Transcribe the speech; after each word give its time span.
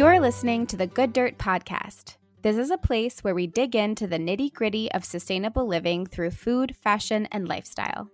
You're 0.00 0.18
listening 0.18 0.66
to 0.68 0.78
the 0.78 0.86
Good 0.86 1.12
Dirt 1.12 1.36
Podcast. 1.36 2.16
This 2.40 2.56
is 2.56 2.70
a 2.70 2.78
place 2.78 3.22
where 3.22 3.34
we 3.34 3.46
dig 3.46 3.76
into 3.76 4.06
the 4.06 4.16
nitty 4.16 4.50
gritty 4.54 4.90
of 4.92 5.04
sustainable 5.04 5.66
living 5.66 6.06
through 6.06 6.30
food, 6.30 6.74
fashion, 6.74 7.28
and 7.32 7.46
lifestyle. 7.46 8.08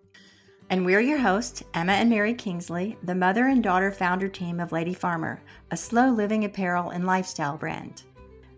And 0.68 0.84
we're 0.84 0.98
your 0.98 1.18
hosts, 1.18 1.62
Emma 1.74 1.92
and 1.92 2.10
Mary 2.10 2.34
Kingsley, 2.34 2.98
the 3.04 3.14
mother 3.14 3.46
and 3.46 3.62
daughter 3.62 3.92
founder 3.92 4.26
team 4.26 4.58
of 4.58 4.72
Lady 4.72 4.94
Farmer, 4.94 5.40
a 5.70 5.76
slow 5.76 6.10
living 6.10 6.44
apparel 6.44 6.90
and 6.90 7.06
lifestyle 7.06 7.56
brand. 7.56 8.02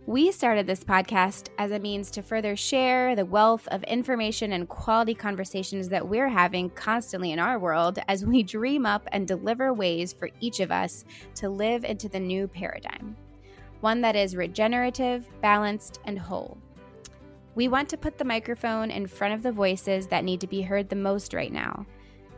We 0.09 0.32
started 0.32 0.66
this 0.66 0.82
podcast 0.82 1.48
as 1.59 1.70
a 1.70 1.79
means 1.79 2.11
to 2.12 2.22
further 2.22 2.56
share 2.56 3.14
the 3.14 3.27
wealth 3.27 3.68
of 3.68 3.82
information 3.82 4.52
and 4.52 4.66
quality 4.66 5.12
conversations 5.12 5.91
that 5.91 6.09
we're 6.09 6.30
having 6.30 6.70
constantly 6.70 7.32
in 7.32 7.38
our 7.38 7.59
world 7.59 7.98
as 8.09 8.24
we 8.24 8.42
dream 8.42 8.87
up 8.87 9.06
and 9.12 9.29
deliver 9.29 9.74
ways 9.74 10.15
for 10.15 10.30
each 10.41 10.60
of 10.60 10.73
us 10.73 11.05
to 11.34 11.51
live 11.51 11.84
into 11.84 12.09
the 12.09 12.18
new 12.18 12.48
paradigm 12.48 13.18
one 13.80 14.01
that 14.01 14.16
is 14.16 14.34
regenerative, 14.34 15.29
balanced, 15.42 16.01
and 16.06 16.18
whole. 16.18 16.56
We 17.54 17.68
want 17.68 17.90
to 17.90 17.98
put 17.98 18.16
the 18.16 18.24
microphone 18.24 18.90
in 18.90 19.06
front 19.06 19.34
of 19.34 19.43
the 19.43 19.52
voices 19.52 20.06
that 20.06 20.24
need 20.24 20.40
to 20.40 20.46
be 20.46 20.62
heard 20.62 20.88
the 20.88 20.96
most 20.96 21.34
right 21.34 21.52
now 21.52 21.84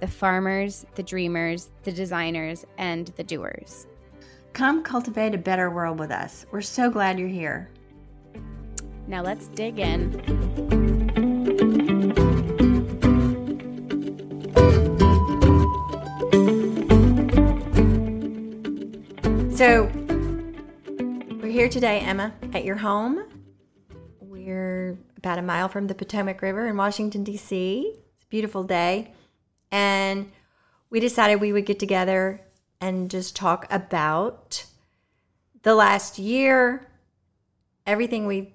the 0.01 0.09
farmers, 0.09 0.87
the 0.97 1.05
dreamers, 1.05 1.71
the 1.85 1.93
designers, 1.93 2.65
and 2.79 3.07
the 3.17 3.23
doers. 3.23 3.87
Come 4.53 4.83
cultivate 4.83 5.35
a 5.35 5.39
better 5.39 5.71
world 5.71 5.99
with 5.99 6.11
us. 6.11 6.45
We're 6.51 6.61
so 6.61 6.91
glad 6.91 7.19
you're 7.19 7.29
here. 7.29 7.71
Now 9.07 9.23
let's 9.23 9.49
dig 9.49 9.79
in. 9.79 10.13
So, 19.57 19.91
we're 21.43 21.51
here 21.51 21.69
today, 21.69 22.01
Emma, 22.01 22.33
at 22.53 22.65
your 22.65 22.77
home. 22.77 23.25
We're 24.21 24.99
about 25.17 25.39
a 25.39 25.43
mile 25.43 25.69
from 25.69 25.87
the 25.87 25.95
Potomac 25.95 26.41
River 26.41 26.67
in 26.67 26.77
Washington, 26.77 27.25
D.C. 27.25 27.93
It's 28.17 28.25
a 28.25 28.29
beautiful 28.29 28.65
day. 28.65 29.13
And 29.71 30.33
we 30.89 30.99
decided 30.99 31.41
we 31.41 31.53
would 31.53 31.67
get 31.67 31.79
together 31.79 32.41
and 32.81 33.11
just 33.11 33.37
talk 33.37 33.67
about 33.71 34.65
the 35.63 35.75
last 35.75 36.19
year, 36.19 36.87
everything 37.87 38.27
we've 38.27 38.53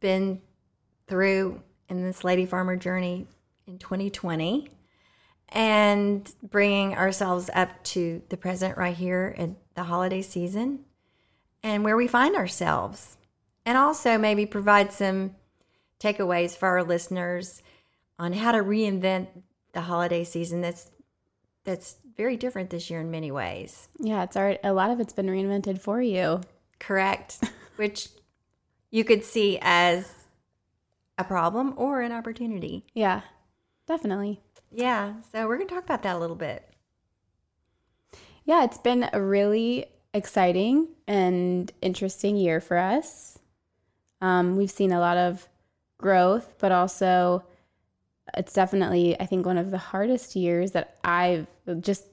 been 0.00 0.40
through 1.06 1.62
in 1.88 2.02
this 2.02 2.24
lady 2.24 2.46
farmer 2.46 2.76
journey 2.76 3.26
in 3.66 3.78
2020 3.78 4.68
and 5.48 6.32
bringing 6.42 6.94
ourselves 6.94 7.50
up 7.54 7.82
to 7.82 8.22
the 8.28 8.36
present 8.36 8.76
right 8.76 8.96
here 8.96 9.34
in 9.36 9.56
the 9.74 9.84
holiday 9.84 10.22
season 10.22 10.80
and 11.62 11.84
where 11.84 11.96
we 11.96 12.06
find 12.06 12.36
ourselves. 12.36 13.16
And 13.66 13.76
also 13.76 14.16
maybe 14.16 14.46
provide 14.46 14.92
some 14.92 15.34
takeaways 16.00 16.56
for 16.56 16.68
our 16.68 16.82
listeners 16.82 17.62
on 18.18 18.32
how 18.32 18.52
to 18.52 18.58
reinvent 18.58 19.28
the 19.72 19.82
holiday 19.82 20.24
season 20.24 20.60
that's 20.60 20.90
that's 21.70 21.96
very 22.16 22.36
different 22.36 22.70
this 22.70 22.90
year 22.90 23.00
in 23.00 23.10
many 23.10 23.30
ways. 23.30 23.88
Yeah, 23.98 24.24
it's 24.24 24.36
already, 24.36 24.58
a 24.64 24.72
lot 24.72 24.90
of 24.90 24.98
it's 24.98 25.12
been 25.12 25.26
reinvented 25.26 25.80
for 25.80 26.02
you. 26.02 26.40
Correct. 26.80 27.38
Which 27.76 28.08
you 28.90 29.04
could 29.04 29.24
see 29.24 29.58
as 29.62 30.12
a 31.16 31.22
problem 31.22 31.74
or 31.76 32.00
an 32.00 32.10
opportunity. 32.10 32.84
Yeah, 32.92 33.20
definitely. 33.86 34.40
Yeah, 34.72 35.14
so 35.32 35.46
we're 35.46 35.56
going 35.56 35.68
to 35.68 35.74
talk 35.74 35.84
about 35.84 36.02
that 36.02 36.16
a 36.16 36.18
little 36.18 36.36
bit. 36.36 36.68
Yeah, 38.44 38.64
it's 38.64 38.78
been 38.78 39.08
a 39.12 39.22
really 39.22 39.86
exciting 40.12 40.88
and 41.06 41.72
interesting 41.82 42.36
year 42.36 42.60
for 42.60 42.76
us. 42.76 43.38
Um, 44.20 44.56
we've 44.56 44.70
seen 44.70 44.92
a 44.92 44.98
lot 44.98 45.16
of 45.16 45.48
growth, 45.98 46.54
but 46.58 46.72
also 46.72 47.44
it's 48.36 48.52
definitely, 48.52 49.18
I 49.20 49.26
think, 49.26 49.46
one 49.46 49.58
of 49.58 49.70
the 49.70 49.78
hardest 49.78 50.36
years 50.36 50.72
that 50.72 50.98
I've 51.04 51.46
just 51.80 52.04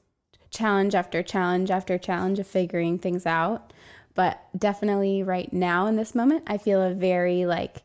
challenge 0.50 0.96
after 0.96 1.22
challenge 1.22 1.72
after 1.72 1.98
challenge 1.98 2.40
of 2.40 2.48
figuring 2.48 3.00
things 3.00 3.26
out. 3.26 3.74
But 4.16 4.42
definitely 4.58 5.22
right 5.24 5.52
now 5.54 5.86
in 5.86 5.96
this 5.96 6.16
moment, 6.16 6.44
I 6.48 6.58
feel 6.58 6.82
a 6.82 6.94
very 6.94 7.46
like 7.46 7.84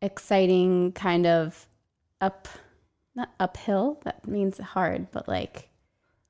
exciting 0.00 0.92
kind 0.92 1.26
of 1.26 1.66
up, 2.20 2.48
not 3.14 3.30
uphill, 3.40 4.00
that 4.04 4.26
means 4.26 4.58
hard, 4.58 5.10
but 5.10 5.26
like 5.26 5.68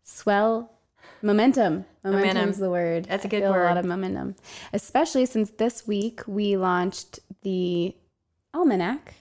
swell 0.03 0.73
momentum. 1.21 1.85
Momentum's 2.03 2.35
momentum. 2.37 2.61
the 2.61 2.71
word. 2.71 3.05
That's 3.05 3.25
a 3.25 3.29
good 3.29 3.43
word. 3.43 3.67
A 3.67 3.69
lot 3.69 3.77
of 3.77 3.85
momentum, 3.85 4.37
especially 4.73 5.27
since 5.27 5.51
this 5.51 5.87
week 5.87 6.23
we 6.27 6.57
launched 6.57 7.21
the 7.43 7.95
almanac 8.55 9.15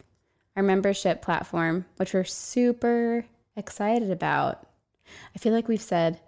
our 0.55 0.63
membership 0.63 1.21
platform, 1.21 1.85
which 1.97 2.13
we're 2.13 2.23
super 2.23 3.25
excited 3.55 4.11
about. 4.11 4.65
I 5.35 5.39
feel 5.39 5.53
like 5.53 5.67
we've 5.67 5.81
said 5.81 6.19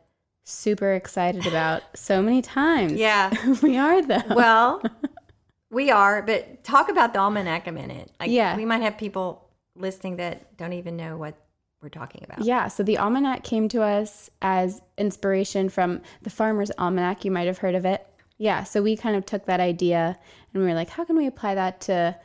super 0.43 0.93
excited 0.93 1.45
about 1.45 1.83
so 1.95 2.21
many 2.21 2.41
times. 2.41 2.93
Yeah. 2.93 3.31
we 3.61 3.77
are 3.77 4.01
though. 4.01 4.21
Well, 4.35 4.81
we 5.69 5.91
are, 5.91 6.21
but 6.21 6.63
talk 6.63 6.89
about 6.89 7.13
the 7.13 7.19
almanac 7.19 7.67
a 7.67 7.71
minute. 7.71 8.11
Like 8.19 8.29
yeah. 8.29 8.55
we 8.55 8.65
might 8.65 8.81
have 8.81 8.97
people 8.97 9.49
listening 9.75 10.17
that 10.17 10.57
don't 10.57 10.73
even 10.73 10.97
know 10.97 11.17
what 11.17 11.35
we're 11.81 11.89
talking 11.89 12.23
about. 12.23 12.43
Yeah, 12.43 12.67
so 12.69 12.83
the 12.83 12.97
almanac 12.97 13.43
came 13.43 13.69
to 13.69 13.83
us 13.83 14.29
as 14.41 14.81
inspiration 14.97 15.69
from 15.69 16.01
the 16.23 16.29
Farmer's 16.29 16.71
Almanac. 16.77 17.23
You 17.23 17.31
might 17.31 17.45
have 17.47 17.59
heard 17.59 17.75
of 17.75 17.85
it. 17.85 18.05
Yeah, 18.39 18.63
so 18.63 18.81
we 18.81 18.95
kind 18.95 19.15
of 19.15 19.25
took 19.25 19.45
that 19.45 19.59
idea 19.59 20.17
and 20.53 20.63
we 20.63 20.67
were 20.67 20.75
like, 20.75 20.89
how 20.89 21.05
can 21.05 21.15
we 21.15 21.27
apply 21.27 21.55
that 21.55 21.81
to 21.81 22.15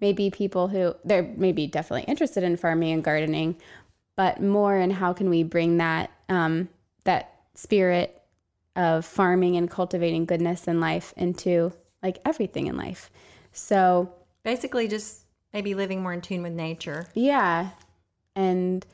maybe 0.00 0.30
people 0.30 0.68
who 0.68 0.94
they're 1.04 1.30
maybe 1.36 1.66
definitely 1.66 2.04
interested 2.04 2.42
in 2.42 2.56
farming 2.56 2.92
and 2.92 3.04
gardening, 3.04 3.56
but 4.16 4.42
more 4.42 4.76
in 4.76 4.90
how 4.90 5.12
can 5.12 5.30
we 5.30 5.42
bring 5.42 5.78
that 5.78 6.10
um, 6.28 6.68
that 7.04 7.40
spirit 7.54 8.22
of 8.74 9.04
farming 9.04 9.56
and 9.56 9.70
cultivating 9.70 10.26
goodness 10.26 10.68
in 10.68 10.80
life 10.80 11.14
into 11.16 11.72
like 12.02 12.18
everything 12.24 12.66
in 12.66 12.76
life. 12.76 13.10
So 13.52 14.12
basically, 14.42 14.88
just 14.88 15.22
maybe 15.52 15.74
living 15.74 16.02
more 16.02 16.12
in 16.12 16.20
tune 16.20 16.42
with 16.42 16.52
nature. 16.52 17.06
Yeah, 17.14 17.70
and 18.34 18.84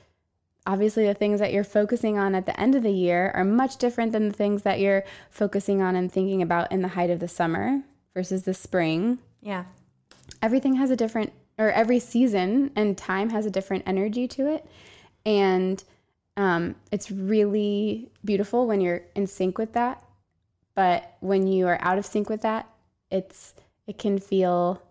obviously 0.67 1.07
the 1.07 1.15
things 1.15 1.41
that 1.41 1.53
you're 1.53 1.65
focusing 1.65 2.19
on 2.19 2.37
at 2.37 2.47
the 2.47 2.59
end 2.59 2.77
of 2.77 2.85
the 2.85 2.93
year 2.93 3.33
are 3.35 3.45
much 3.45 3.79
different 3.79 4.13
than 4.13 4.29
the 4.29 4.35
things 4.35 4.63
that 4.63 4.79
you're 4.79 5.03
focusing 5.31 5.83
on 5.83 5.97
and 5.97 6.13
thinking 6.13 6.41
about 6.41 6.71
in 6.71 6.83
the 6.83 6.89
height 6.89 7.11
of 7.11 7.19
the 7.19 7.27
summer 7.27 7.83
versus 8.15 8.45
the 8.45 8.55
spring. 8.55 9.19
Yeah 9.41 9.65
everything 10.43 10.75
has 10.75 10.91
a 10.91 10.97
different 10.97 11.33
or 11.59 11.71
every 11.71 11.99
season 11.99 12.71
and 12.77 12.99
time 12.99 13.31
has 13.31 13.47
a 13.47 13.51
different 13.51 13.85
energy 13.87 14.27
to 14.27 14.47
it. 14.49 14.67
And 15.25 15.83
um, 16.37 16.75
it's 16.91 17.11
really 17.11 18.11
beautiful 18.25 18.67
when 18.67 18.81
you're 18.81 19.03
in 19.15 19.27
sync 19.27 19.59
with 19.59 19.75
that. 19.75 20.03
But 20.75 21.17
when 21.21 21.47
you 21.47 21.67
are 21.69 21.79
out 21.81 21.99
of 21.99 22.07
sync 22.07 22.29
with 22.29 22.43
that 22.43 22.69
it's 23.13 23.55
it 23.87 23.99
can 23.99 24.19
feel 24.19 24.83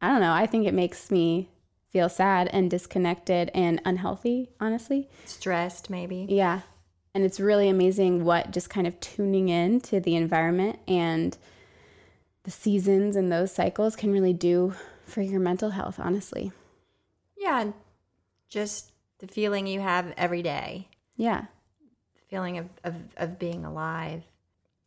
i 0.00 0.08
don't 0.08 0.20
know 0.20 0.32
i 0.32 0.46
think 0.46 0.66
it 0.66 0.74
makes 0.74 1.10
me 1.10 1.48
feel 1.90 2.08
sad 2.08 2.48
and 2.52 2.70
disconnected 2.70 3.50
and 3.54 3.78
unhealthy 3.84 4.48
honestly. 4.58 5.10
Stressed 5.26 5.90
maybe. 5.90 6.24
Yeah. 6.26 6.62
And 7.14 7.22
it's 7.22 7.38
really 7.38 7.68
amazing 7.68 8.24
what 8.24 8.50
just 8.50 8.70
kind 8.70 8.86
of 8.86 8.98
tuning 9.00 9.50
in 9.50 9.78
to 9.82 10.00
the 10.00 10.16
environment 10.16 10.78
and 10.88 11.36
the 12.44 12.50
seasons 12.50 13.16
and 13.16 13.30
those 13.30 13.52
cycles 13.52 13.96
can 13.96 14.12
really 14.12 14.32
do 14.32 14.74
for 15.04 15.20
your 15.22 15.40
mental 15.40 15.70
health, 15.70 15.98
honestly. 15.98 16.52
Yeah, 17.36 17.72
just 18.48 18.92
the 19.18 19.26
feeling 19.26 19.66
you 19.66 19.80
have 19.80 20.12
every 20.16 20.42
day. 20.42 20.88
Yeah. 21.16 21.42
The 22.14 22.22
feeling 22.28 22.58
of, 22.58 22.68
of, 22.84 22.94
of 23.16 23.38
being 23.38 23.64
alive. 23.64 24.22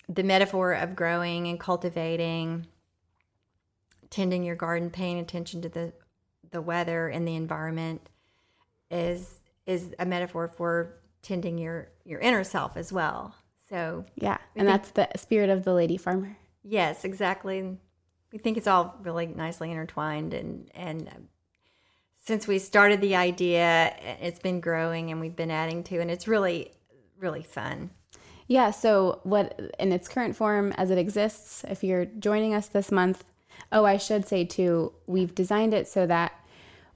The 0.07 0.24
metaphor 0.24 0.74
of 0.74 0.96
growing 0.96 1.48
and 1.48 1.60
cultivating, 1.60 2.68
tending 4.10 4.44
your 4.44 4.56
garden, 4.56 4.90
paying 4.90 5.19
attention 5.19 5.62
to 5.62 5.69
the 5.69 5.94
the 6.51 6.62
weather 6.62 7.10
and 7.10 7.28
the 7.28 7.36
environment 7.36 8.08
is 8.92 9.42
is 9.66 9.94
a 9.98 10.06
metaphor 10.06 10.48
for 10.48 10.94
tending 11.22 11.58
your 11.58 11.90
your 12.04 12.19
inner 12.19 12.44
self 12.44 12.78
as 12.78 12.94
well. 12.94 13.36
So 13.68 14.06
yeah, 14.16 14.38
and 14.56 14.68
that's 14.68 14.92
the 14.92 15.10
spirit 15.16 15.50
of 15.50 15.63
the 15.63 15.74
lady 15.74 15.98
farmer. 15.98 16.38
Yes, 16.67 17.06
exactly. 17.06 17.77
We 18.31 18.39
think 18.39 18.57
it's 18.57 18.67
all 18.67 18.97
really 19.03 19.27
nicely 19.27 19.71
intertwined, 19.71 20.33
and 20.33 20.69
and 20.73 21.07
uh, 21.07 21.12
since 22.23 22.47
we 22.47 22.57
started 22.57 23.01
the 23.01 23.15
idea, 23.15 23.95
it's 24.19 24.39
been 24.39 24.59
growing, 24.62 25.12
and 25.12 25.21
we've 25.21 25.35
been 25.35 25.51
adding 25.51 25.83
to, 25.83 26.00
and 26.00 26.09
it's 26.09 26.27
really 26.27 26.71
really 27.19 27.44
fun. 27.44 27.91
Yeah. 28.47 28.71
So 28.71 29.21
what 29.23 29.59
in 29.79 29.91
its 29.91 30.07
current 30.07 30.35
form 30.35 30.71
as 30.73 30.89
it 30.89 30.97
exists, 30.97 31.63
if 31.69 31.83
you're 31.83 32.06
joining 32.06 32.53
us 32.56 32.67
this 32.67 32.91
month, 32.91 33.23
oh, 33.71 33.85
I 33.85 33.97
should 33.97 34.27
say 34.27 34.44
too, 34.44 34.91
we've 35.06 35.35
designed 35.35 35.73
it 35.73 35.88
so 35.88 36.06
that 36.07 36.33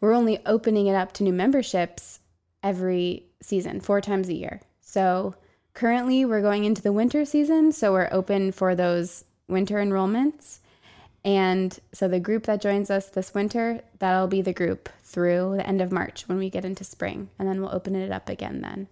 we're 0.01 0.13
only 0.13 0.39
opening 0.45 0.87
it 0.87 0.95
up 0.95 1.11
to 1.13 1.23
new 1.23 1.33
memberships 1.33 2.19
every 2.63 3.27
season, 3.41 3.79
four 3.81 4.01
times 4.01 4.29
a 4.29 4.33
year. 4.33 4.61
So 4.81 5.35
currently 5.73 6.25
we're 6.25 6.41
going 6.41 6.65
into 6.65 6.81
the 6.81 6.93
winter 6.93 7.23
season, 7.23 7.71
so 7.71 7.93
we're 7.93 8.09
open 8.11 8.51
for 8.51 8.75
those 8.75 9.25
winter 9.49 9.75
enrollments. 9.75 10.59
And 11.25 11.77
so 11.91 12.07
the 12.07 12.19
group 12.19 12.45
that 12.45 12.61
joins 12.61 12.89
us 12.89 13.09
this 13.09 13.33
winter, 13.33 13.81
that'll 13.99 14.27
be 14.27 14.41
the 14.41 14.53
group 14.53 14.87
through 15.03 15.55
the 15.57 15.67
end 15.67 15.81
of 15.81 15.91
March 15.91 16.27
when 16.27 16.37
we 16.37 16.49
get 16.49 16.63
into 16.63 16.83
spring. 16.83 17.29
And 17.37 17.47
then 17.47 17.61
we'll 17.61 17.75
open 17.75 17.95
it 17.95 18.11
up 18.11 18.29
again 18.29 18.61
then. 18.61 18.87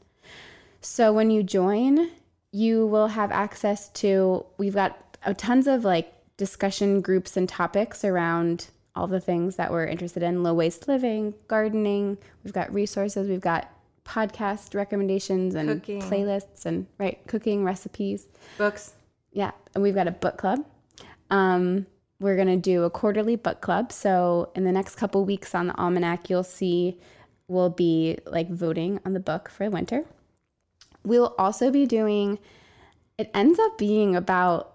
So 0.82 1.14
when 1.14 1.32
you 1.32 1.42
join, 1.44 2.10
you 2.52 2.86
will 2.86 3.08
have 3.08 3.32
access 3.32 3.90
to, 3.90 4.46
we've 4.58 4.74
got 4.76 5.18
tons 5.38 5.68
of 5.68 5.86
like 5.86 6.14
discussion 6.38 7.02
groups 7.02 7.38
and 7.38 7.48
topics 7.48 8.04
around 8.04 8.68
all 8.96 9.08
the 9.08 9.20
things 9.20 9.56
that 9.56 9.72
we're 9.72 9.86
interested 9.86 10.24
in 10.24 10.44
low 10.44 10.54
waste 10.54 10.88
living, 10.88 11.34
gardening. 11.48 12.18
We've 12.44 12.54
got 12.54 12.74
resources, 12.74 13.28
we've 13.28 13.42
got 13.42 13.72
podcast 14.06 14.74
recommendations 14.74 15.56
and 15.56 15.70
Cooking. 15.70 16.02
playlists 16.02 16.66
and 16.66 16.88
right 16.98 17.20
cooking 17.28 17.64
recipes. 17.64 18.28
Books. 18.58 18.94
Yeah, 19.32 19.52
and 19.74 19.84
we've 19.84 19.96
got 19.96 20.08
a 20.08 20.12
book 20.12 20.38
club. 20.38 20.66
Um, 21.30 21.86
we're 22.20 22.38
gonna 22.38 22.58
do 22.58 22.84
a 22.84 22.90
quarterly 22.90 23.36
book 23.36 23.62
club. 23.62 23.92
So 23.92 24.52
in 24.56 24.64
the 24.64 24.72
next 24.72 24.96
couple 24.96 25.24
weeks 25.26 25.54
on 25.54 25.68
the 25.68 25.78
almanac, 25.78 26.30
you'll 26.30 26.44
see 26.44 27.00
we'll 27.48 27.70
be 27.70 28.18
like 28.26 28.50
voting 28.50 29.00
on 29.06 29.14
the 29.14 29.20
book 29.20 29.50
for 29.50 29.70
winter. 29.70 30.06
We'll 31.04 31.36
also 31.38 31.72
be 31.72 31.86
doing. 31.86 32.40
It 33.18 33.32
ends 33.34 33.60
up 33.60 33.78
being 33.78 34.16
about 34.16 34.74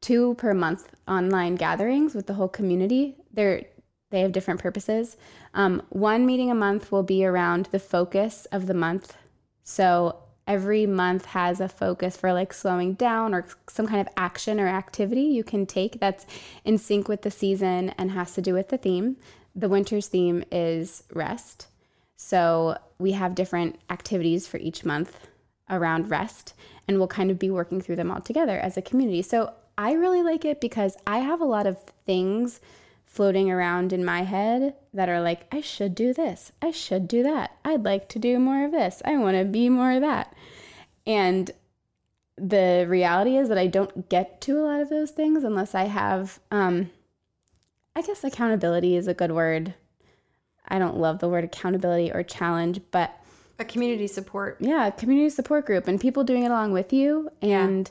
two 0.00 0.34
per 0.34 0.54
month 0.54 0.88
online 1.08 1.54
gatherings 1.54 2.14
with 2.14 2.26
the 2.26 2.34
whole 2.34 2.48
community. 2.48 3.16
They're 3.32 3.64
they 4.10 4.20
have 4.20 4.32
different 4.32 4.60
purposes. 4.60 5.16
Um, 5.54 5.82
one 5.88 6.24
meeting 6.24 6.50
a 6.50 6.54
month 6.54 6.92
will 6.92 7.02
be 7.02 7.24
around 7.24 7.66
the 7.72 7.80
focus 7.80 8.46
of 8.52 8.66
the 8.66 8.74
month. 8.74 9.16
So 9.64 10.23
every 10.46 10.86
month 10.86 11.24
has 11.26 11.60
a 11.60 11.68
focus 11.68 12.16
for 12.16 12.32
like 12.32 12.52
slowing 12.52 12.94
down 12.94 13.34
or 13.34 13.46
some 13.68 13.86
kind 13.86 14.00
of 14.00 14.08
action 14.16 14.60
or 14.60 14.68
activity 14.68 15.22
you 15.22 15.42
can 15.42 15.64
take 15.64 16.00
that's 16.00 16.26
in 16.64 16.76
sync 16.76 17.08
with 17.08 17.22
the 17.22 17.30
season 17.30 17.90
and 17.90 18.10
has 18.10 18.34
to 18.34 18.42
do 18.42 18.52
with 18.52 18.68
the 18.68 18.78
theme. 18.78 19.16
The 19.54 19.68
winter's 19.68 20.08
theme 20.08 20.44
is 20.50 21.04
rest. 21.12 21.68
So 22.16 22.76
we 22.98 23.12
have 23.12 23.34
different 23.34 23.78
activities 23.90 24.46
for 24.46 24.58
each 24.58 24.84
month 24.84 25.28
around 25.70 26.10
rest, 26.10 26.54
and 26.86 26.98
we'll 26.98 27.08
kind 27.08 27.30
of 27.30 27.38
be 27.38 27.50
working 27.50 27.80
through 27.80 27.96
them 27.96 28.10
all 28.10 28.20
together 28.20 28.58
as 28.58 28.76
a 28.76 28.82
community. 28.82 29.22
So 29.22 29.52
I 29.76 29.92
really 29.92 30.22
like 30.22 30.44
it 30.44 30.60
because 30.60 30.96
I 31.06 31.18
have 31.18 31.40
a 31.40 31.46
lot 31.46 31.66
of 31.66 31.78
things 32.06 32.60
floating 33.14 33.50
around 33.50 33.92
in 33.92 34.04
my 34.04 34.22
head 34.24 34.74
that 34.92 35.08
are 35.08 35.20
like, 35.20 35.46
I 35.52 35.60
should 35.60 35.94
do 35.94 36.12
this. 36.12 36.50
I 36.60 36.72
should 36.72 37.06
do 37.06 37.22
that. 37.22 37.56
I'd 37.64 37.84
like 37.84 38.08
to 38.10 38.18
do 38.18 38.38
more 38.40 38.64
of 38.64 38.72
this. 38.72 39.00
I 39.04 39.16
want 39.18 39.36
to 39.36 39.44
be 39.44 39.68
more 39.68 39.92
of 39.92 40.00
that. 40.00 40.34
And 41.06 41.50
the 42.36 42.84
reality 42.88 43.36
is 43.36 43.48
that 43.48 43.58
I 43.58 43.68
don't 43.68 44.08
get 44.08 44.40
to 44.42 44.58
a 44.58 44.64
lot 44.64 44.80
of 44.80 44.90
those 44.90 45.12
things 45.12 45.44
unless 45.44 45.74
I 45.74 45.84
have, 45.84 46.40
um, 46.50 46.90
I 47.94 48.02
guess 48.02 48.24
accountability 48.24 48.96
is 48.96 49.06
a 49.06 49.14
good 49.14 49.30
word. 49.30 49.74
I 50.66 50.80
don't 50.80 50.96
love 50.96 51.20
the 51.20 51.28
word 51.28 51.44
accountability 51.44 52.10
or 52.10 52.24
challenge, 52.24 52.80
but 52.90 53.14
A 53.60 53.64
community 53.64 54.08
support. 54.08 54.56
yeah, 54.58 54.88
a 54.88 54.92
community 54.92 55.30
support 55.30 55.66
group 55.66 55.86
and 55.86 56.00
people 56.00 56.24
doing 56.24 56.42
it 56.42 56.50
along 56.50 56.72
with 56.72 56.92
you 56.92 57.30
and 57.40 57.88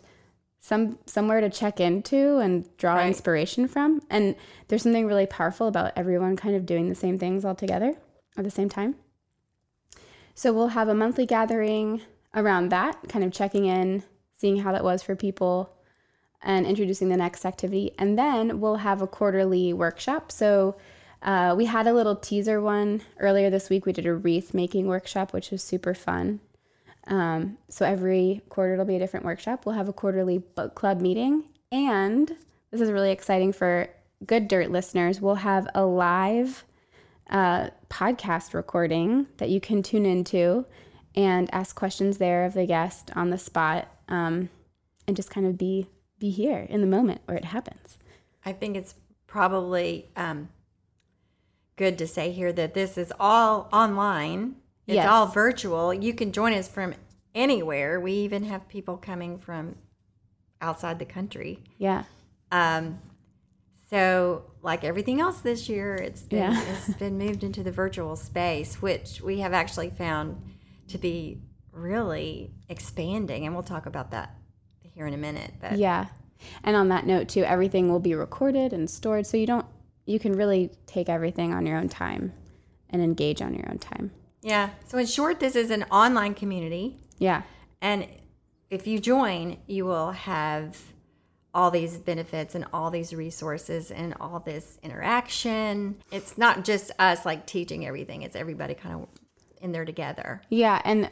some 0.65 0.98
somewhere 1.06 1.42
to 1.42 1.50
check 1.50 1.81
into 1.81 2.38
and 2.38 2.65
draw 2.77 2.95
Right. 2.95 3.07
inspiration 3.07 3.68
from. 3.68 4.01
And 4.10 4.33
there's 4.69 4.83
something 4.83 5.06
really 5.06 5.25
powerful 5.25 5.68
about 5.68 5.92
everyone 5.98 6.38
kind 6.38 6.56
of 6.56 6.65
doing 6.65 6.88
the 6.88 6.95
same 6.95 7.19
things 7.19 7.44
all 7.44 7.54
together 7.54 7.98
at 8.38 8.45
the 8.45 8.50
same 8.50 8.69
time. 8.69 8.95
So 10.33 10.54
we'll 10.54 10.69
have 10.69 10.88
a 10.88 10.94
monthly 10.95 11.25
gathering 11.25 12.01
around 12.33 12.69
that, 12.69 12.98
kind 13.10 13.25
of 13.25 13.33
checking 13.33 13.65
in, 13.65 14.04
seeing 14.38 14.56
how 14.60 14.71
that 14.71 14.86
was 14.86 15.04
for 15.04 15.18
people 15.18 15.69
and 16.42 16.66
introducing 16.66 17.09
the 17.09 17.18
next 17.18 17.45
activity. 17.45 17.92
And 18.00 18.18
then 18.18 18.62
we'll 18.62 18.77
have 18.77 19.01
a 19.01 19.07
quarterly 19.07 19.74
workshop. 19.74 20.31
So 20.31 20.77
uh, 21.21 21.56
we 21.57 21.66
had 21.66 21.88
a 21.88 21.94
little 21.94 22.16
teaser 22.16 22.62
one 22.62 23.01
earlier 23.19 23.50
this 23.50 23.69
week. 23.69 23.86
We 23.86 23.92
did 23.92 24.06
a 24.06 24.13
wreath 24.13 24.54
making 24.54 24.88
workshop, 24.88 25.33
which 25.33 25.51
was 25.51 25.62
super 25.62 25.94
fun. 25.94 26.39
Um, 27.07 27.57
so 27.69 27.85
every 27.85 28.41
quarter 28.50 28.73
it'll 28.73 28.85
be 28.85 28.95
a 28.95 29.00
different 29.00 29.25
workshop. 29.25 29.65
We'll 29.65 29.75
have 29.75 29.89
a 29.89 29.94
quarterly 29.94 30.38
book 30.38 30.75
club 30.75 31.01
meeting. 31.01 31.44
And 31.71 32.35
this 32.71 32.81
is 32.81 32.91
really 32.91 33.11
exciting 33.11 33.51
for 33.51 33.89
Good 34.25 34.47
Dirt 34.47 34.71
listeners. 34.71 35.19
We'll 35.19 35.35
have 35.35 35.67
a 35.75 35.85
live 35.85 36.63
uh, 37.29 37.69
podcast 37.89 38.53
recording 38.53 39.27
that 39.38 39.50
you 39.50 39.59
can 39.59 39.83
tune 39.83 40.05
into 40.05 40.65
and 41.15 41.53
ask 41.53 41.75
questions 41.75 42.17
there 42.17 42.45
of 42.45 42.53
the 42.53 42.65
guest 42.65 43.11
on 43.15 43.29
the 43.29 43.38
spot 43.38 43.88
um, 44.07 44.49
and 45.07 45.15
just 45.15 45.29
kind 45.29 45.45
of 45.45 45.57
be 45.57 45.88
be 46.19 46.29
here 46.29 46.65
in 46.69 46.79
the 46.79 46.88
moment 46.88 47.21
where 47.25 47.35
it 47.35 47.45
happens. 47.45 47.97
I 48.45 48.53
think 48.53 48.77
it's 48.77 48.95
probably 49.27 50.09
um, 50.15 50.49
good 51.75 51.97
to 51.97 52.07
say 52.07 52.31
here 52.31 52.53
that 52.53 52.73
this 52.73 52.97
is 52.97 53.11
all 53.19 53.67
online. 53.73 54.56
It's 54.88 54.95
Yes. 54.95 55.07
all 55.09 55.27
virtual. 55.27 55.94
You 55.94 56.13
can 56.13 56.31
join 56.31 56.53
us 56.53 56.68
from 56.68 56.94
anywhere. 57.33 58.00
We 58.00 58.12
even 58.13 58.44
have 58.44 58.68
people 58.68 58.97
coming 58.97 59.38
from 59.38 59.75
outside 60.62 61.00
the 61.00 61.06
country. 61.06 61.63
Yeah. 61.77 62.03
Um, 62.51 63.00
so, 63.89 64.44
like 64.62 64.83
everything 64.83 65.19
else 65.21 65.41
this 65.41 65.69
year, 65.69 65.95
it's 65.95 66.24
been, 66.24 66.39
Yeah. 66.51 66.63
it's 66.74 66.94
been 67.00 67.18
moved 67.18 67.44
into 67.44 67.63
the 67.63 67.71
virtual 67.71 68.15
space, 68.15 68.81
which 68.81 69.21
we 69.21 69.39
have 69.39 69.53
actually 69.53 69.89
found 69.89 70.41
to 70.88 70.97
be 70.97 71.41
really 71.71 72.51
expanding, 72.69 73.45
and 73.45 73.53
we'll 73.56 73.63
talk 73.63 73.85
about 73.85 74.12
that 74.12 74.35
here 74.81 75.06
in 75.07 75.13
a 75.13 75.18
minute. 75.18 75.51
But 75.59 75.77
Yeah. 75.77 76.07
And 76.63 76.75
on 76.75 76.89
that 76.89 77.06
note 77.06 77.30
too, 77.30 77.44
everything 77.44 77.89
will 77.89 78.00
be 78.00 78.15
recorded 78.15 78.74
and 78.74 78.89
stored 78.89 79.25
so 79.25 79.38
you 79.38 79.47
don't 79.47 79.65
you 80.06 80.19
can 80.19 80.33
really 80.33 80.69
take 80.85 81.07
everything 81.07 81.53
on 81.53 81.65
your 81.65 81.77
own 81.77 81.88
time 81.88 82.33
and 82.89 83.01
engage 83.01 83.41
on 83.41 83.53
your 83.53 83.69
own 83.69 83.77
time. 83.80 84.12
Yeah, 84.44 84.69
so 84.88 84.98
in 84.98 85.06
short, 85.06 85.40
this 85.40 85.56
is 85.56 85.72
an 85.72 85.84
online 85.92 86.34
community, 86.34 86.98
Yeah. 87.18 87.42
and 87.81 88.07
if 88.69 88.86
you 88.88 89.00
join, 89.00 89.57
you 89.68 89.86
will 89.86 90.12
have 90.12 90.78
all 91.54 91.69
these 91.69 91.98
benefits 91.98 92.56
and 92.56 92.66
all 92.74 92.90
these 92.90 93.13
resources 93.13 93.92
and 93.92 94.16
all 94.19 94.40
this 94.40 94.80
interaction. 94.81 95.95
It's 96.12 96.38
not 96.38 96.63
just 96.66 96.92
us 97.00 97.25
like 97.25 97.45
teaching 97.45 97.86
everything; 97.86 98.24
it's 98.24 98.36
everybody 98.36 98.74
kind 98.74 98.95
of 98.95 99.07
in 99.62 99.72
there 99.72 99.86
together. 99.86 100.42
Yeah, 100.50 100.81
and 100.83 101.09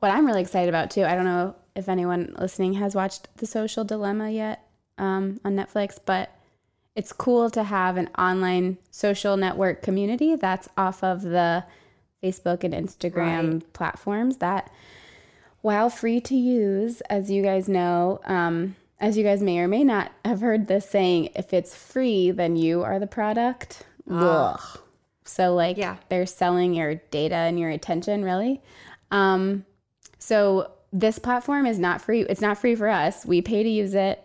what 0.00 0.10
I'm 0.10 0.26
really 0.26 0.42
excited 0.42 0.68
about 0.68 0.90
too, 0.90 1.04
I 1.04 1.14
don't 1.14 1.24
know 1.24 1.54
if 1.76 1.88
anyone 1.88 2.34
listening 2.38 2.74
has 2.74 2.94
watched 2.94 3.28
The 3.36 3.46
Social 3.46 3.84
Dilemma 3.84 4.30
yet 4.30 4.66
um, 4.98 5.40
on 5.44 5.54
Netflix, 5.54 5.98
but 6.04 6.30
it's 6.96 7.12
cool 7.12 7.48
to 7.50 7.62
have 7.62 7.96
an 7.96 8.10
online 8.18 8.78
social 8.90 9.36
network 9.36 9.82
community 9.82 10.34
that's 10.34 10.68
off 10.76 11.04
of 11.04 11.22
the 11.22 11.64
Facebook 12.22 12.64
and 12.64 12.74
Instagram 12.74 13.62
platforms 13.72 14.38
that, 14.38 14.70
while 15.60 15.90
free 15.90 16.20
to 16.22 16.34
use, 16.34 17.00
as 17.02 17.30
you 17.30 17.42
guys 17.42 17.68
know, 17.68 18.20
um, 18.24 18.76
as 19.00 19.16
you 19.16 19.24
guys 19.24 19.42
may 19.42 19.58
or 19.60 19.68
may 19.68 19.84
not 19.84 20.12
have 20.24 20.40
heard 20.40 20.66
this 20.66 20.88
saying, 20.88 21.30
if 21.36 21.52
it's 21.52 21.74
free, 21.74 22.30
then 22.30 22.56
you 22.56 22.82
are 22.82 22.98
the 22.98 23.06
product. 23.06 23.84
Ugh. 24.10 24.60
So, 25.24 25.54
like, 25.54 25.76
Yeah. 25.76 25.96
they're 26.08 26.26
selling 26.26 26.74
your 26.74 26.96
data 27.10 27.34
and 27.34 27.58
your 27.58 27.70
attention, 27.70 28.24
really. 28.24 28.60
Um, 29.10 29.64
so, 30.18 30.70
this 30.92 31.18
platform 31.18 31.66
is 31.66 31.78
not 31.78 32.00
free. 32.00 32.22
It's 32.22 32.40
not 32.40 32.56
free 32.58 32.74
for 32.74 32.88
us. 32.88 33.26
We 33.26 33.42
pay 33.42 33.62
to 33.62 33.68
use 33.68 33.94
it. 33.94 34.22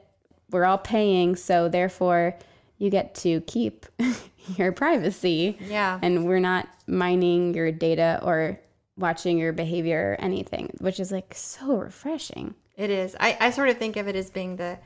We're 0.50 0.64
all 0.66 0.78
paying. 0.78 1.36
So, 1.36 1.68
therefore, 1.68 2.36
you 2.78 2.90
get 2.90 3.14
to 3.16 3.42
keep 3.42 3.86
your 4.58 4.72
privacy. 4.72 5.58
Yeah. 5.62 6.00
And 6.02 6.26
we're 6.26 6.40
not 6.40 6.68
mining 6.88 7.54
your 7.54 7.72
data 7.72 8.20
or 8.24 8.60
watching 8.98 9.38
your 9.38 9.54
behavior 9.54 10.12
or 10.18 10.24
anything, 10.24 10.76
which 10.80 11.00
is 11.00 11.12
like 11.12 11.34
so 11.36 11.76
refreshing. 11.76 12.54
It 12.78 12.90
is. 12.90 13.16
I, 13.20 13.38
I 13.40 13.50
sort 13.52 13.70
of 13.70 13.78
think 13.78 13.98
of 13.98 14.08
it 14.08 14.16
as 14.16 14.30
being 14.30 14.56
the 14.58 14.80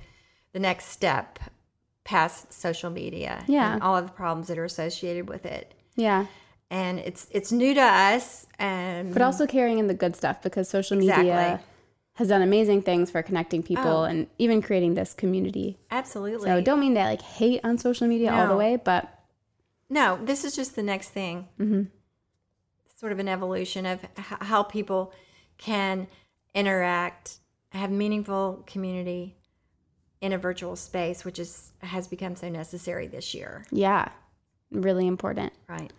the 0.54 0.60
next 0.60 0.86
step 0.86 1.40
past 2.04 2.54
social 2.54 2.90
media 2.90 3.44
Yeah. 3.48 3.74
and 3.74 3.84
all 3.84 3.98
of 3.98 4.06
the 4.08 4.14
problems 4.14 4.48
that 4.48 4.58
are 4.58 4.64
associated 4.66 5.28
with 5.30 5.46
it. 5.46 5.74
Yeah. 5.96 6.26
And 6.70 7.00
it's 7.00 7.28
it's 7.32 7.52
new 7.52 7.74
to 7.74 7.82
us 7.82 8.46
and 8.60 9.14
But 9.14 9.22
also 9.22 9.46
carrying 9.48 9.80
in 9.80 9.88
the 9.88 9.94
good 9.94 10.16
stuff 10.16 10.42
because 10.42 10.70
social 10.70 10.98
media 10.98 11.60
has 12.16 12.30
done 12.30 12.42
amazing 12.42 12.82
things 12.82 13.12
for 13.12 13.22
connecting 13.22 13.62
people 13.62 13.84
Oh. 14.00 14.04
and 14.04 14.28
even 14.38 14.62
creating 14.62 14.96
this 14.96 15.14
community. 15.14 15.78
absolutely. 15.92 16.50
So 16.50 16.62
don't 16.62 16.80
mean 16.80 16.96
to 16.96 17.02
like 17.02 17.22
hate 17.22 17.62
on 17.64 17.78
social 17.78 18.08
media 18.08 18.32
all 18.34 18.48
the 18.48 18.56
way, 18.56 18.78
but 18.84 19.17
no, 19.89 20.20
this 20.24 20.44
is 20.44 20.56
just 20.56 20.75
the 20.75 20.84
next 20.84 21.10
thing. 21.10 21.48
Mm-hmm. 21.60 21.84
Sort 22.96 23.12
of 23.12 23.20
an 23.20 23.27
evolution 23.27 23.86
of 23.86 24.03
h- 24.03 24.10
how 24.41 24.63
people 24.63 25.13
can 25.58 26.08
interact, 26.53 27.38
have 27.70 27.91
meaningful 27.91 28.63
community 28.67 29.36
in 30.20 30.34
a 30.34 30.38
virtual 30.38 30.75
space, 30.75 31.24
which 31.24 31.38
is 31.39 31.72
has 31.82 32.08
become 32.08 32.36
so 32.36 32.50
necessary 32.50 33.08
this 33.08 33.34
year. 33.36 33.65
yeah, 33.72 34.10
really 34.72 35.06
important. 35.08 35.53
Right. 35.70 35.94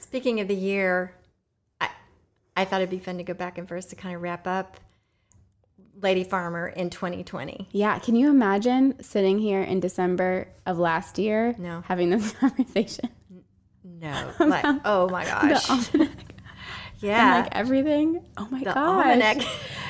Speaking 0.00 0.40
of 0.40 0.48
the 0.48 0.56
year, 0.56 1.14
I 1.80 1.88
I 2.56 2.64
thought 2.64 2.80
it'd 2.80 2.90
be 2.90 2.98
fun 2.98 3.18
to 3.18 3.22
go 3.24 3.34
back 3.34 3.58
and 3.58 3.68
for 3.68 3.76
us 3.76 3.86
to 3.86 3.96
kind 3.96 4.16
of 4.16 4.22
wrap 4.22 4.46
up. 4.46 4.78
Lady 6.00 6.24
Farmer 6.24 6.68
in 6.68 6.90
2020. 6.90 7.68
Yeah. 7.72 7.98
Can 7.98 8.14
you 8.16 8.30
imagine 8.30 9.02
sitting 9.02 9.38
here 9.38 9.62
in 9.62 9.80
December 9.80 10.48
of 10.66 10.78
last 10.78 11.18
year 11.18 11.54
No. 11.58 11.82
having 11.86 12.10
this 12.10 12.32
conversation? 12.40 13.08
No, 13.84 14.30
like 14.38 14.64
oh 14.84 15.08
my 15.08 15.24
gosh, 15.26 15.66
The 15.66 15.72
almanac 15.72 16.16
yeah, 17.00 17.36
and 17.36 17.44
like 17.44 17.56
everything. 17.56 18.24
Oh 18.36 18.46
my 18.50 18.58
the 18.60 18.64
gosh. 18.66 18.76
almanac. 18.76 19.42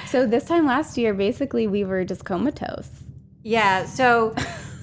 So 0.07 0.27
this 0.27 0.45
time 0.45 0.67
last 0.67 0.97
year, 0.97 1.13
basically, 1.15 1.67
we 1.67 1.85
were 1.85 2.05
just 2.05 2.25
comatose. 2.25 2.89
Yeah, 3.43 3.85
so 3.87 4.35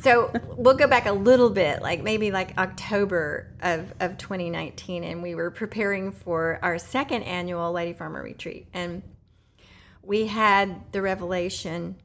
so 0.02 0.32
we'll 0.58 0.76
go 0.78 0.88
back 0.88 1.08
a 1.08 1.12
little 1.12 1.50
bit, 1.50 1.82
like 1.82 2.04
maybe 2.04 2.30
like 2.32 2.56
October 2.60 3.48
of, 3.62 3.92
of 4.00 4.18
2019, 4.20 5.04
and 5.04 5.24
we 5.24 5.34
were 5.34 5.50
preparing 5.50 6.12
for 6.12 6.60
our 6.62 6.78
second 6.78 7.24
annual 7.24 7.72
Lady 7.72 7.94
Farmer 7.94 8.22
retreat. 8.22 8.68
And 8.74 9.02
we 10.06 10.28
had 10.28 10.92
the 10.92 11.02
revelation 11.02 11.96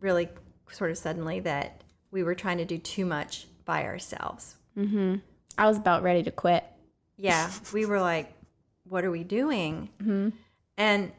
really 0.00 0.28
sort 0.70 0.90
of 0.90 0.98
suddenly 0.98 1.40
that 1.40 1.82
we 2.10 2.22
were 2.22 2.34
trying 2.34 2.58
to 2.58 2.64
do 2.64 2.78
too 2.78 3.04
much 3.04 3.46
by 3.64 3.84
ourselves. 3.84 4.56
Mm-hmm. 4.76 5.16
I 5.58 5.66
was 5.66 5.76
about 5.76 6.02
ready 6.02 6.22
to 6.22 6.30
quit. 6.30 6.64
Yeah, 7.16 7.50
we 7.72 7.84
were 7.84 8.00
like, 8.00 8.32
what 8.84 9.04
are 9.04 9.10
we 9.10 9.24
doing? 9.24 9.90
Mm-hmm. 10.00 10.30
And 10.78 11.12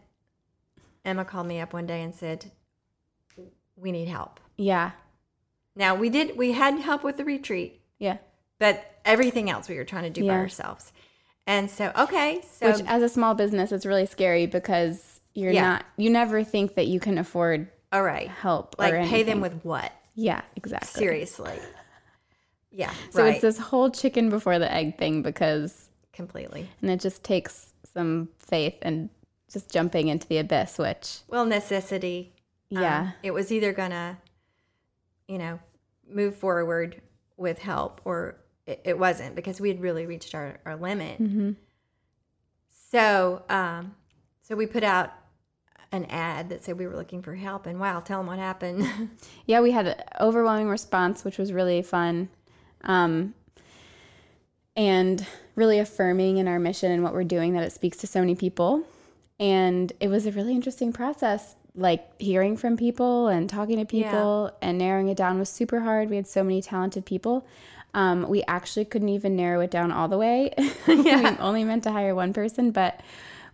Emma 1.05 1.25
called 1.25 1.47
me 1.47 1.59
up 1.59 1.73
one 1.73 1.85
day 1.85 2.01
and 2.01 2.15
said, 2.15 2.49
we 3.75 3.91
need 3.91 4.07
help. 4.07 4.39
Yeah. 4.57 4.91
Now 5.75 5.95
we 5.95 6.09
did 6.09 6.37
we 6.37 6.51
had 6.51 6.79
help 6.79 7.03
with 7.03 7.17
the 7.17 7.25
retreat, 7.25 7.81
Yeah. 7.99 8.17
but 8.59 8.99
everything 9.05 9.49
else 9.49 9.69
we 9.69 9.75
were 9.77 9.85
trying 9.85 10.03
to 10.03 10.09
do 10.09 10.27
by 10.27 10.35
ourselves. 10.35 10.91
And 11.47 11.69
so 11.69 11.91
okay, 11.97 12.41
so 12.51 12.71
Which, 12.71 12.85
as 12.85 13.01
a 13.01 13.09
small 13.09 13.33
business, 13.33 13.71
is 13.71 13.85
really 13.85 14.05
scary 14.05 14.45
because 14.45 15.10
you're 15.33 15.51
Yeah. 15.51 15.61
not, 15.69 15.85
you 15.97 16.09
never 16.09 16.43
think 16.43 16.75
that 16.75 16.87
you 16.87 16.99
can 16.99 17.17
afford 17.17 17.69
all 17.91 18.03
right, 18.03 18.27
help 18.29 18.75
like 18.79 18.93
pay 19.09 19.23
them 19.23 19.41
with 19.41 19.53
what? 19.63 19.91
Yeah, 20.15 20.41
exactly. 20.55 20.99
Seriously. 20.99 21.59
Yeah, 22.71 22.93
So 23.09 23.23
right. 23.23 23.33
it's 23.33 23.41
this 23.41 23.57
whole 23.57 23.89
chicken 23.89 24.29
before 24.29 24.57
the 24.59 24.71
egg 24.71 24.97
thing 24.97 25.21
because, 25.23 25.89
completely. 26.13 26.69
and 26.81 26.89
it 26.89 27.01
just 27.01 27.21
takes 27.23 27.73
some 27.93 28.29
faith 28.39 28.75
and 28.81 29.09
just 29.51 29.69
jumping 29.69 30.07
into 30.07 30.25
the 30.27 30.37
abyss, 30.37 30.77
which, 30.77 31.19
Well, 31.27 31.45
necessity. 31.45 32.33
um, 32.73 32.81
yeah. 32.81 33.11
it 33.23 33.31
was 33.31 33.51
either 33.51 33.73
gonna, 33.73 34.17
you 35.27 35.37
know, 35.37 35.59
move 36.09 36.35
forward 36.37 37.01
with 37.35 37.59
help 37.59 37.99
or 38.05 38.37
it, 38.65 38.79
it 38.85 38.97
wasn't 38.97 39.35
because 39.35 39.59
we 39.59 39.67
had 39.67 39.81
really 39.81 40.05
reached 40.05 40.33
our, 40.33 40.59
our 40.65 40.77
limit. 40.77 41.17
hmm 41.17 41.51
So, 42.89 43.43
um, 43.49 43.95
so 44.41 44.55
we 44.55 44.65
put 44.65 44.83
out 44.83 45.11
an 45.91 46.05
ad 46.05 46.49
that 46.49 46.63
said 46.63 46.77
we 46.77 46.87
were 46.87 46.95
looking 46.95 47.21
for 47.21 47.35
help, 47.35 47.65
and 47.65 47.79
wow, 47.79 47.99
tell 47.99 48.19
them 48.19 48.27
what 48.27 48.39
happened. 48.39 48.87
Yeah, 49.45 49.61
we 49.61 49.71
had 49.71 49.87
an 49.87 49.95
overwhelming 50.19 50.69
response, 50.69 51.25
which 51.25 51.37
was 51.37 51.51
really 51.51 51.81
fun. 51.81 52.29
Um, 52.83 53.33
and 54.75 55.25
really 55.55 55.79
affirming 55.79 56.37
in 56.37 56.47
our 56.47 56.59
mission 56.59 56.91
and 56.91 57.03
what 57.03 57.13
we're 57.13 57.23
doing 57.23 57.53
that 57.53 57.63
it 57.63 57.71
speaks 57.71 57.97
to 57.97 58.07
so 58.07 58.19
many 58.19 58.35
people. 58.35 58.83
And 59.39 59.91
it 59.99 60.07
was 60.07 60.25
a 60.25 60.31
really 60.31 60.53
interesting 60.53 60.93
process. 60.93 61.55
Like 61.75 62.19
hearing 62.21 62.57
from 62.57 62.77
people 62.77 63.27
and 63.27 63.49
talking 63.49 63.77
to 63.79 63.85
people 63.85 64.51
and 64.61 64.77
narrowing 64.77 65.09
it 65.09 65.17
down 65.17 65.39
was 65.39 65.49
super 65.49 65.79
hard. 65.79 66.09
We 66.09 66.15
had 66.15 66.27
so 66.27 66.43
many 66.43 66.61
talented 66.61 67.05
people. 67.05 67.45
Um, 67.93 68.29
we 68.29 68.43
actually 68.47 68.85
couldn't 68.85 69.09
even 69.09 69.35
narrow 69.35 69.59
it 69.61 69.71
down 69.71 69.91
all 69.91 70.07
the 70.07 70.17
way. 70.17 70.53
we 70.87 71.11
only 71.11 71.63
meant 71.63 71.83
to 71.83 71.91
hire 71.91 72.15
one 72.15 72.33
person, 72.33 72.71
but 72.71 73.01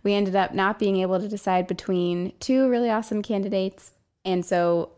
we 0.02 0.14
ended 0.14 0.36
up 0.36 0.54
not 0.54 0.78
being 0.78 0.98
able 0.98 1.20
to 1.20 1.28
decide 1.28 1.66
between 1.66 2.32
two 2.40 2.68
really 2.68 2.90
awesome 2.90 3.22
candidates. 3.22 3.92
And 4.24 4.44
so 4.44 4.90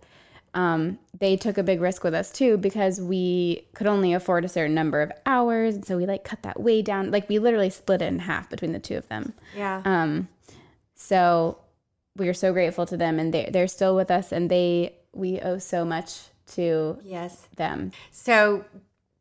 um, 0.55 0.99
they 1.19 1.37
took 1.37 1.59
a 1.59 1.63
big 1.63 1.81
risk 1.81 2.03
with 2.03 2.15
us 2.15 2.31
too 2.33 2.57
because 2.57 3.01
we 3.01 3.67
could 3.75 3.87
only 3.87 4.13
afford 4.13 4.45
a 4.45 4.49
certain 4.49 4.75
number 4.75 5.01
of 5.01 5.13
hours. 5.27 5.77
And 5.77 5.85
so 5.85 5.97
we 5.97 6.07
like 6.07 6.25
cut 6.25 6.43
that 6.43 6.61
way 6.61 6.83
down. 6.83 7.11
Like 7.11 7.29
we 7.29 7.39
literally 7.39 7.71
split 7.71 8.03
it 8.03 8.07
in 8.07 8.19
half 8.19 8.51
between 8.51 8.73
the 8.73 8.79
two 8.79 8.97
of 8.97 9.09
them. 9.09 9.33
yeah. 9.57 9.83
Um, 9.85 10.29
so 10.95 11.59
we 12.17 12.29
are 12.29 12.35
so 12.35 12.53
grateful 12.53 12.85
to 12.87 12.97
them 12.97 13.19
and 13.19 13.33
they, 13.33 13.49
they're 13.51 13.69
still 13.69 13.97
with 13.97 14.11
us 14.11 14.33
and 14.33 14.51
they, 14.51 14.97
we 15.13 15.41
owe 15.41 15.59
so 15.59 15.85
much 15.85 16.19
to 16.49 16.99
yes. 17.05 17.49
them. 17.57 17.93
So 18.11 18.65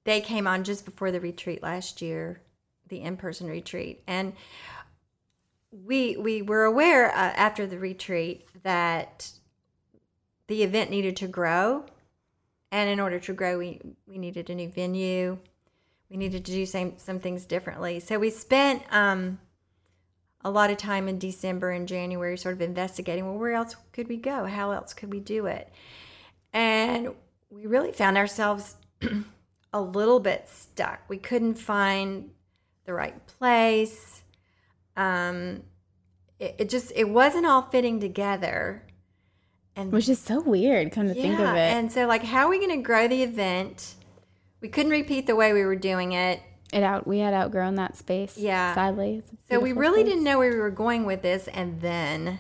they 0.04 0.22
came 0.22 0.48
on 0.48 0.64
just 0.64 0.86
before 0.86 1.12
the 1.12 1.20
retreat 1.20 1.62
last 1.62 2.02
year, 2.02 2.42
the 2.88 3.02
in-person 3.02 3.48
retreat, 3.48 4.02
and 4.08 4.34
we 5.72 6.18
we 6.18 6.42
were 6.42 6.64
aware 6.64 7.10
uh, 7.10 7.34
after 7.36 7.68
the 7.68 7.80
retreat 7.80 8.48
that 8.64 9.32
the 10.48 10.64
event 10.64 10.90
needed 10.90 11.16
to 11.18 11.28
grow, 11.28 11.86
and 12.72 12.90
in 12.90 13.00
order 13.00 13.20
to 13.20 13.34
grow, 13.34 13.58
we 13.58 13.80
we 14.08 14.18
needed 14.18 14.50
a 14.50 14.56
new 14.56 14.70
venue. 14.70 15.38
We 16.10 16.18
needed 16.18 16.46
to 16.46 16.52
do 16.52 16.66
some 16.66 16.94
some 16.98 17.20
things 17.20 17.46
differently. 17.46 18.00
So 18.00 18.18
we 18.18 18.32
spent 18.32 18.84
um, 18.92 19.40
a 20.44 20.50
lot 20.50 20.72
of 20.72 20.78
time 20.78 21.08
in 21.08 21.20
December 21.20 21.72
and 21.72 21.88
January, 21.88 22.38
sort 22.38 22.56
of 22.56 22.62
investigating. 22.62 23.26
Well, 23.26 23.38
where 23.38 23.54
else 23.54 23.76
could 23.92 24.08
we 24.08 24.18
go? 24.18 24.46
How 24.46 24.72
else 24.72 24.94
could 24.94 25.12
we 25.12 25.20
do 25.20 25.46
it? 25.46 25.72
And 26.52 27.14
we 27.50 27.68
really 27.68 27.92
found 27.92 28.18
ourselves 28.18 28.76
a 29.74 29.82
little 29.82 30.20
bit 30.20 30.48
stuck. 30.48 31.02
We 31.08 31.18
couldn't 31.18 31.56
find 31.56 32.32
the 32.86 32.94
right 32.94 33.26
place. 33.28 34.24
Um, 35.00 35.64
it, 36.40 36.56
it 36.60 36.70
just 36.70 36.92
it 36.96 37.10
wasn't 37.10 37.46
all 37.46 37.62
fitting 37.64 38.00
together. 38.00 38.84
And 39.76 39.92
Which 39.94 40.10
is 40.10 40.20
so 40.20 40.42
weird, 40.42 40.92
come 40.92 41.08
to 41.08 41.14
think 41.14 41.40
of 41.40 41.56
it. 41.56 41.74
and 41.74 41.92
so 41.92 42.06
like, 42.06 42.24
how 42.24 42.48
are 42.48 42.50
we 42.50 42.58
going 42.58 42.78
to 42.78 42.84
grow 42.84 43.08
the 43.08 43.24
event? 43.24 43.96
We 44.60 44.68
couldn't 44.68 44.92
repeat 44.92 45.26
the 45.26 45.38
way 45.38 45.54
we 45.54 45.64
were 45.64 45.78
doing 45.78 46.12
it. 46.12 46.42
it 46.74 46.84
out 46.84 47.08
we 47.08 47.20
had 47.20 47.34
outgrown 47.34 47.76
that 47.76 47.96
space. 47.96 48.38
Yeah. 48.38 48.76
Sadly. 48.76 49.24
So 49.50 49.60
we 49.60 49.72
really 49.72 50.02
space. 50.02 50.12
didn't 50.12 50.26
know 50.26 50.38
where 50.38 50.52
we 50.52 50.60
were 50.60 50.70
going 50.70 51.06
with 51.06 51.22
this, 51.22 51.48
and 51.48 51.80
then 51.80 52.40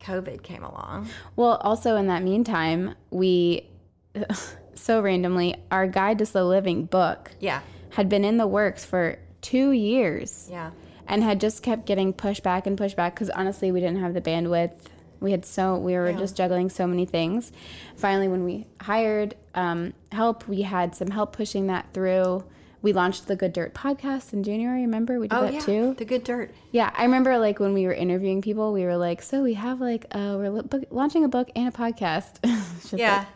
COVID 0.00 0.42
came 0.44 0.62
along. 0.62 1.08
Well, 1.34 1.56
also 1.56 1.96
in 1.96 2.06
that 2.06 2.22
meantime, 2.22 2.94
we 3.10 3.68
so 4.74 5.00
randomly, 5.00 5.56
our 5.72 5.88
Guide 5.88 6.18
to 6.18 6.26
Slow 6.26 6.46
Living 6.46 6.84
book 6.84 7.32
Yeah, 7.40 7.62
had 7.90 8.08
been 8.08 8.24
in 8.24 8.36
the 8.36 8.46
works 8.46 8.84
for 8.84 9.18
two 9.40 9.70
years 9.72 10.48
yeah, 10.50 10.70
and 11.08 11.22
had 11.24 11.40
just 11.40 11.62
kept 11.62 11.86
getting 11.86 12.12
pushed 12.12 12.42
back 12.42 12.66
and 12.66 12.76
pushed 12.78 12.96
back 12.96 13.14
because 13.14 13.30
honestly, 13.30 13.72
we 13.72 13.80
didn't 13.80 14.00
have 14.00 14.14
the 14.14 14.20
bandwidth. 14.20 14.72
We 15.20 15.32
had 15.32 15.44
so 15.44 15.76
we 15.76 15.94
were 15.94 16.10
Yeah. 16.10 16.18
just 16.18 16.36
juggling 16.36 16.68
so 16.70 16.86
many 16.86 17.04
things. 17.04 17.50
Finally, 17.96 18.28
when 18.28 18.44
we 18.44 18.66
hired 18.80 19.34
um, 19.54 19.92
help, 20.12 20.46
we 20.46 20.62
had 20.62 20.94
some 20.94 21.08
help 21.10 21.32
pushing 21.32 21.66
that 21.66 21.86
through. 21.92 22.44
We 22.80 22.92
launched 22.92 23.26
the 23.26 23.34
Good 23.34 23.52
Dirt 23.52 23.74
podcast 23.74 24.32
in 24.32 24.44
January. 24.44 24.82
Remember 24.82 25.18
we 25.18 25.26
did 25.26 25.36
oh 25.36 25.42
that 25.46 25.54
yeah, 25.54 25.60
too. 25.60 25.94
the 25.98 26.04
good 26.04 26.22
dirt. 26.22 26.52
Yeah, 26.70 26.92
I 26.96 27.02
remember 27.02 27.36
like 27.38 27.58
when 27.58 27.74
we 27.74 27.86
were 27.86 27.92
interviewing 27.92 28.40
people, 28.40 28.72
we 28.72 28.84
were 28.84 28.96
like, 28.96 29.20
"So 29.20 29.42
we 29.42 29.54
have 29.54 29.80
like 29.80 30.06
uh, 30.12 30.36
we're 30.38 30.62
book- 30.62 30.84
launching 30.90 31.24
a 31.24 31.28
book 31.28 31.50
and 31.56 31.66
a 31.66 31.72
podcast." 31.72 32.38
Yeah. 32.96 33.16
like- 33.18 33.26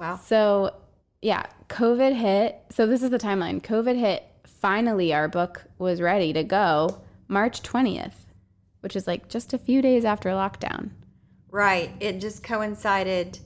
wow. 0.00 0.16
so 0.24 0.74
yeah, 1.22 1.44
COVID 1.68 2.14
hit. 2.16 2.60
So 2.70 2.88
this 2.88 3.04
is 3.04 3.10
the 3.10 3.18
timeline. 3.18 3.62
COVID 3.62 3.96
hit. 3.96 4.24
Finally, 4.60 5.12
our 5.12 5.28
book 5.28 5.64
was 5.78 6.00
ready 6.00 6.32
to 6.32 6.42
go 6.42 7.02
March 7.28 7.62
twentieth, 7.62 8.26
which 8.80 8.96
is 8.96 9.06
like 9.06 9.28
just 9.28 9.52
a 9.52 9.58
few 9.58 9.82
days 9.82 10.04
after 10.04 10.30
lockdown. 10.30 10.90
Right. 11.50 11.90
It 12.00 12.20
just 12.20 12.42
coincided 12.42 13.38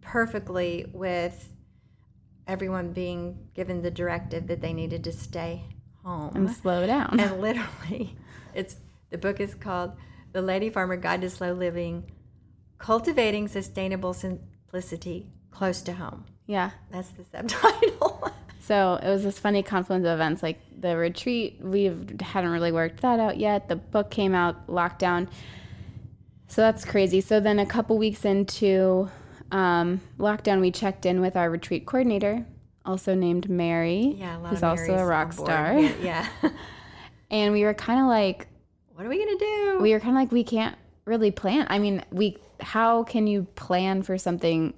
perfectly 0.00 0.86
with 0.92 1.48
everyone 2.46 2.92
being 2.92 3.48
given 3.54 3.82
the 3.82 3.90
directive 3.90 4.46
that 4.48 4.60
they 4.60 4.72
needed 4.72 5.02
to 5.04 5.12
stay 5.12 5.64
home. 6.04 6.32
And 6.34 6.50
slow 6.50 6.86
down. 6.86 7.18
And 7.18 7.40
literally, 7.40 8.16
it's 8.54 8.76
the 9.10 9.18
book 9.18 9.40
is 9.40 9.54
called 9.54 9.92
The 10.32 10.42
Lady 10.42 10.68
Farmer 10.70 10.96
Guide 10.96 11.22
to 11.22 11.30
Slow 11.30 11.52
Living 11.52 12.10
Cultivating 12.78 13.48
Sustainable 13.48 14.12
Simplicity 14.12 15.26
Close 15.50 15.80
to 15.82 15.92
Home. 15.94 16.26
yeah. 16.46 16.70
That's 16.90 17.10
the 17.10 17.24
subtitle. 17.24 18.30
So 18.66 18.98
it 19.02 19.08
was 19.08 19.22
this 19.24 19.38
funny 19.38 19.62
confluence 19.62 20.06
of 20.06 20.12
events. 20.12 20.42
Like 20.42 20.58
the 20.80 20.96
retreat, 20.96 21.58
we 21.60 21.84
hadn't 22.20 22.50
really 22.50 22.72
worked 22.72 23.02
that 23.02 23.20
out 23.20 23.36
yet. 23.36 23.68
The 23.68 23.76
book 23.76 24.10
came 24.10 24.34
out, 24.34 24.66
lockdown. 24.68 25.28
So 26.48 26.62
that's 26.62 26.84
crazy. 26.84 27.20
So 27.20 27.40
then 27.40 27.58
a 27.58 27.66
couple 27.66 27.98
weeks 27.98 28.24
into 28.24 29.10
um, 29.52 30.00
lockdown, 30.18 30.60
we 30.60 30.70
checked 30.70 31.04
in 31.04 31.20
with 31.20 31.36
our 31.36 31.50
retreat 31.50 31.84
coordinator, 31.84 32.46
also 32.86 33.14
named 33.14 33.50
Mary, 33.50 34.14
yeah, 34.18 34.38
who's 34.38 34.62
also 34.62 34.94
a 34.94 35.04
rock 35.04 35.32
star. 35.32 35.78
Yeah. 35.78 36.26
And 37.30 37.52
we 37.52 37.64
were 37.64 37.74
kind 37.74 37.98
of 38.00 38.06
like, 38.06 38.46
what 38.94 39.04
are 39.04 39.08
we 39.08 39.16
going 39.16 39.36
to 39.36 39.44
do? 39.44 39.78
we 39.80 39.92
were 39.92 39.98
kind 39.98 40.16
of 40.16 40.20
like, 40.20 40.30
we 40.30 40.44
can't 40.44 40.76
really 41.04 41.32
plan. 41.32 41.66
I 41.68 41.80
mean, 41.80 42.04
we, 42.12 42.36
how 42.60 43.02
can 43.02 43.26
you 43.26 43.48
plan 43.56 44.02
for 44.02 44.16
something? 44.18 44.72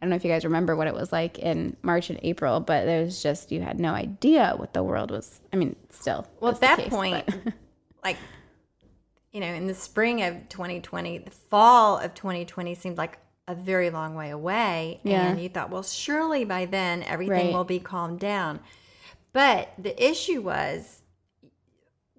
I 0.00 0.06
don't 0.06 0.10
know 0.10 0.16
if 0.16 0.24
you 0.24 0.30
guys 0.30 0.44
remember 0.44 0.76
what 0.76 0.86
it 0.86 0.94
was 0.94 1.12
like 1.12 1.38
in 1.38 1.76
March 1.82 2.08
and 2.08 2.18
April, 2.22 2.60
but 2.60 2.86
there 2.86 3.04
was 3.04 3.22
just, 3.22 3.52
you 3.52 3.60
had 3.60 3.78
no 3.78 3.92
idea 3.92 4.54
what 4.56 4.72
the 4.72 4.82
world 4.82 5.10
was. 5.10 5.40
I 5.52 5.56
mean, 5.56 5.76
still. 5.90 6.26
Well, 6.40 6.52
at 6.52 6.60
that 6.62 6.78
case, 6.78 6.88
point, 6.88 7.28
like 8.04 8.16
you 9.32 9.40
know, 9.40 9.46
in 9.46 9.66
the 9.66 9.74
spring 9.74 10.22
of 10.22 10.48
2020, 10.48 11.18
the 11.18 11.30
fall 11.30 11.98
of 11.98 12.14
2020 12.14 12.74
seemed 12.74 12.98
like 12.98 13.18
a 13.46 13.54
very 13.54 13.90
long 13.90 14.14
way 14.14 14.30
away. 14.30 15.00
Yeah. 15.04 15.28
And 15.28 15.40
you 15.40 15.48
thought, 15.48 15.70
well, 15.70 15.82
surely 15.82 16.44
by 16.44 16.64
then 16.66 17.02
everything 17.04 17.46
Right. 17.46 17.52
will 17.54 17.64
be 17.64 17.78
calmed 17.78 18.20
down. 18.20 18.60
But 19.32 19.72
the 19.78 19.94
issue 20.02 20.40
was 20.40 21.02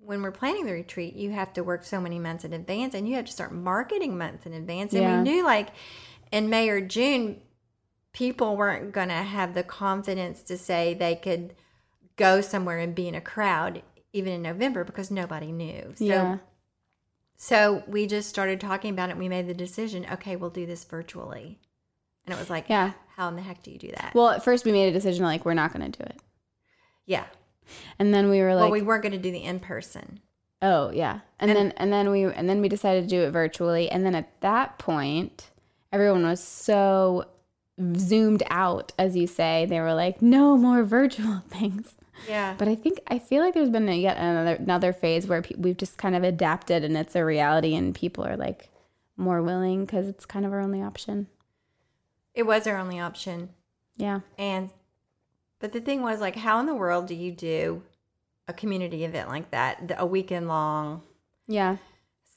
when 0.04 0.22
we're 0.22 0.32
planning 0.32 0.66
the 0.66 0.72
retreat, 0.74 1.16
you 1.16 1.32
have 1.32 1.52
to 1.54 1.64
work 1.64 1.84
so 1.84 2.00
many 2.00 2.18
months 2.18 2.44
in 2.46 2.54
advance 2.54 2.94
and 2.94 3.08
you 3.08 3.16
have 3.16 3.26
to 3.26 3.32
start 3.32 3.52
marketing 3.54 4.18
months 4.18 4.46
in 4.46 4.54
advance. 4.54 4.94
And 4.94 5.04
Yeah. 5.04 5.18
we 5.18 5.30
knew 5.30 5.44
like 5.44 5.70
in 6.32 6.50
May 6.50 6.70
or 6.70 6.80
June, 6.82 7.42
people 8.14 8.56
weren't 8.58 8.92
going 8.92 9.08
to 9.10 9.14
have 9.16 9.54
the 9.54 9.64
confidence 9.64 10.42
to 10.44 10.58
say 10.58 10.94
they 10.94 11.16
could 11.16 11.54
go 12.18 12.42
somewhere 12.42 12.78
and 12.80 12.94
be 12.94 13.08
in 13.08 13.16
a 13.16 13.22
crowd 13.22 13.82
even 14.14 14.34
in 14.34 14.42
November 14.42 14.84
because 14.84 15.10
nobody 15.10 15.52
knew. 15.52 15.94
So 15.96 16.04
yeah. 16.04 16.38
so 17.38 17.84
we 17.88 18.08
just 18.08 18.30
started 18.30 18.60
talking 18.60 18.92
about 18.92 19.10
it 19.10 19.18
we 19.18 19.30
made 19.30 19.48
the 19.48 19.54
decision, 19.54 20.06
okay, 20.12 20.36
we'll 20.36 20.50
do 20.50 20.66
this 20.66 20.84
virtually. 20.84 21.60
And 22.26 22.36
it 22.36 22.40
was 22.40 22.50
like, 22.50 22.66
Yeah. 22.70 22.92
how 23.16 23.28
in 23.30 23.36
the 23.36 23.42
heck 23.42 23.64
do 23.64 23.72
you 23.72 23.78
do 23.80 23.92
that? 23.98 24.12
Well, 24.14 24.30
at 24.30 24.44
first 24.44 24.66
we 24.66 24.72
made 24.72 24.90
a 24.90 24.92
decision 24.92 25.24
like 25.26 25.46
we're 25.46 25.54
not 25.54 25.74
going 25.74 25.90
to 25.92 25.98
do 26.00 26.04
it. 26.06 26.20
yeah. 27.06 27.26
And 28.00 28.14
then 28.14 28.30
we 28.30 28.42
were 28.42 28.54
like, 28.54 28.64
well, 28.64 28.72
we 28.72 28.82
weren't 28.82 29.04
going 29.04 29.14
to 29.14 29.18
do 29.18 29.32
the 29.32 29.44
in 29.44 29.60
person. 29.62 30.20
oh 30.62 30.90
yeah. 30.92 31.22
And, 31.40 31.50
And- 31.52 31.58
then 31.58 31.74
and 31.78 31.94
then 31.94 32.10
we 32.12 32.26
and 32.26 32.50
then 32.50 32.60
we 32.62 32.68
decided 32.70 33.04
to 33.04 33.08
do 33.08 33.22
it 33.22 33.32
virtually. 33.32 33.90
And 33.90 34.06
then 34.06 34.14
at 34.16 34.42
that 34.42 34.78
point, 34.78 35.50
everyone 35.94 36.24
was 36.24 36.44
so 36.44 37.26
zoomed 37.98 38.44
out, 38.50 38.92
as 38.98 39.16
you 39.16 39.28
say. 39.28 39.66
They 39.66 39.80
were 39.80 39.94
like, 39.94 40.22
no 40.22 40.58
more 40.58 40.84
virtual 40.84 41.44
things. 41.50 41.96
Yeah. 42.28 42.56
But 42.58 42.68
I 42.68 42.76
think 42.76 43.00
I 43.08 43.18
feel 43.20 43.42
like 43.44 43.54
there's 43.54 43.70
been 43.70 43.90
a, 43.90 43.98
yet 43.98 44.18
another 44.18 44.56
another 44.56 44.94
phase 44.94 45.26
where 45.28 45.42
pe- 45.42 45.56
we've 45.58 45.78
just 45.78 45.98
kind 45.98 46.16
of 46.16 46.24
adapted 46.24 46.84
and 46.84 46.96
it's 46.96 47.16
a 47.16 47.26
reality, 47.26 47.74
and 47.76 47.96
people 47.96 48.26
are 48.26 48.38
like 48.38 48.70
more 49.18 49.42
willing 49.42 49.86
because 49.86 50.08
it's 50.08 50.26
kind 50.26 50.46
of 50.46 50.54
our 50.54 50.60
only 50.62 50.82
option. 50.82 51.28
It 52.34 52.44
was 52.44 52.68
our 52.68 52.78
only 52.78 53.00
option. 53.00 53.50
Yeah. 53.98 54.22
And, 54.38 54.70
but 55.60 55.74
the 55.74 55.82
thing 55.82 56.02
was, 56.02 56.22
like, 56.22 56.36
how 56.38 56.60
in 56.60 56.66
the 56.66 56.74
world 56.76 57.08
do 57.08 57.14
you 57.16 57.32
do 57.32 57.84
a 58.48 58.54
community 58.54 59.04
event 59.04 59.28
like 59.30 59.52
that, 59.52 59.88
the- 59.88 60.00
a 60.00 60.06
weekend 60.06 60.48
long? 60.48 61.02
Yeah. 61.48 61.78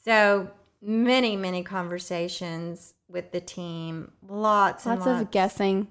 So 0.04 0.50
many, 0.82 1.36
many 1.36 1.62
conversations 1.62 2.93
with 3.08 3.32
the 3.32 3.40
team, 3.40 4.12
lots 4.26 4.86
and 4.86 4.96
Lots 4.96 5.06
lots 5.06 5.22
of 5.22 5.30
guessing. 5.30 5.88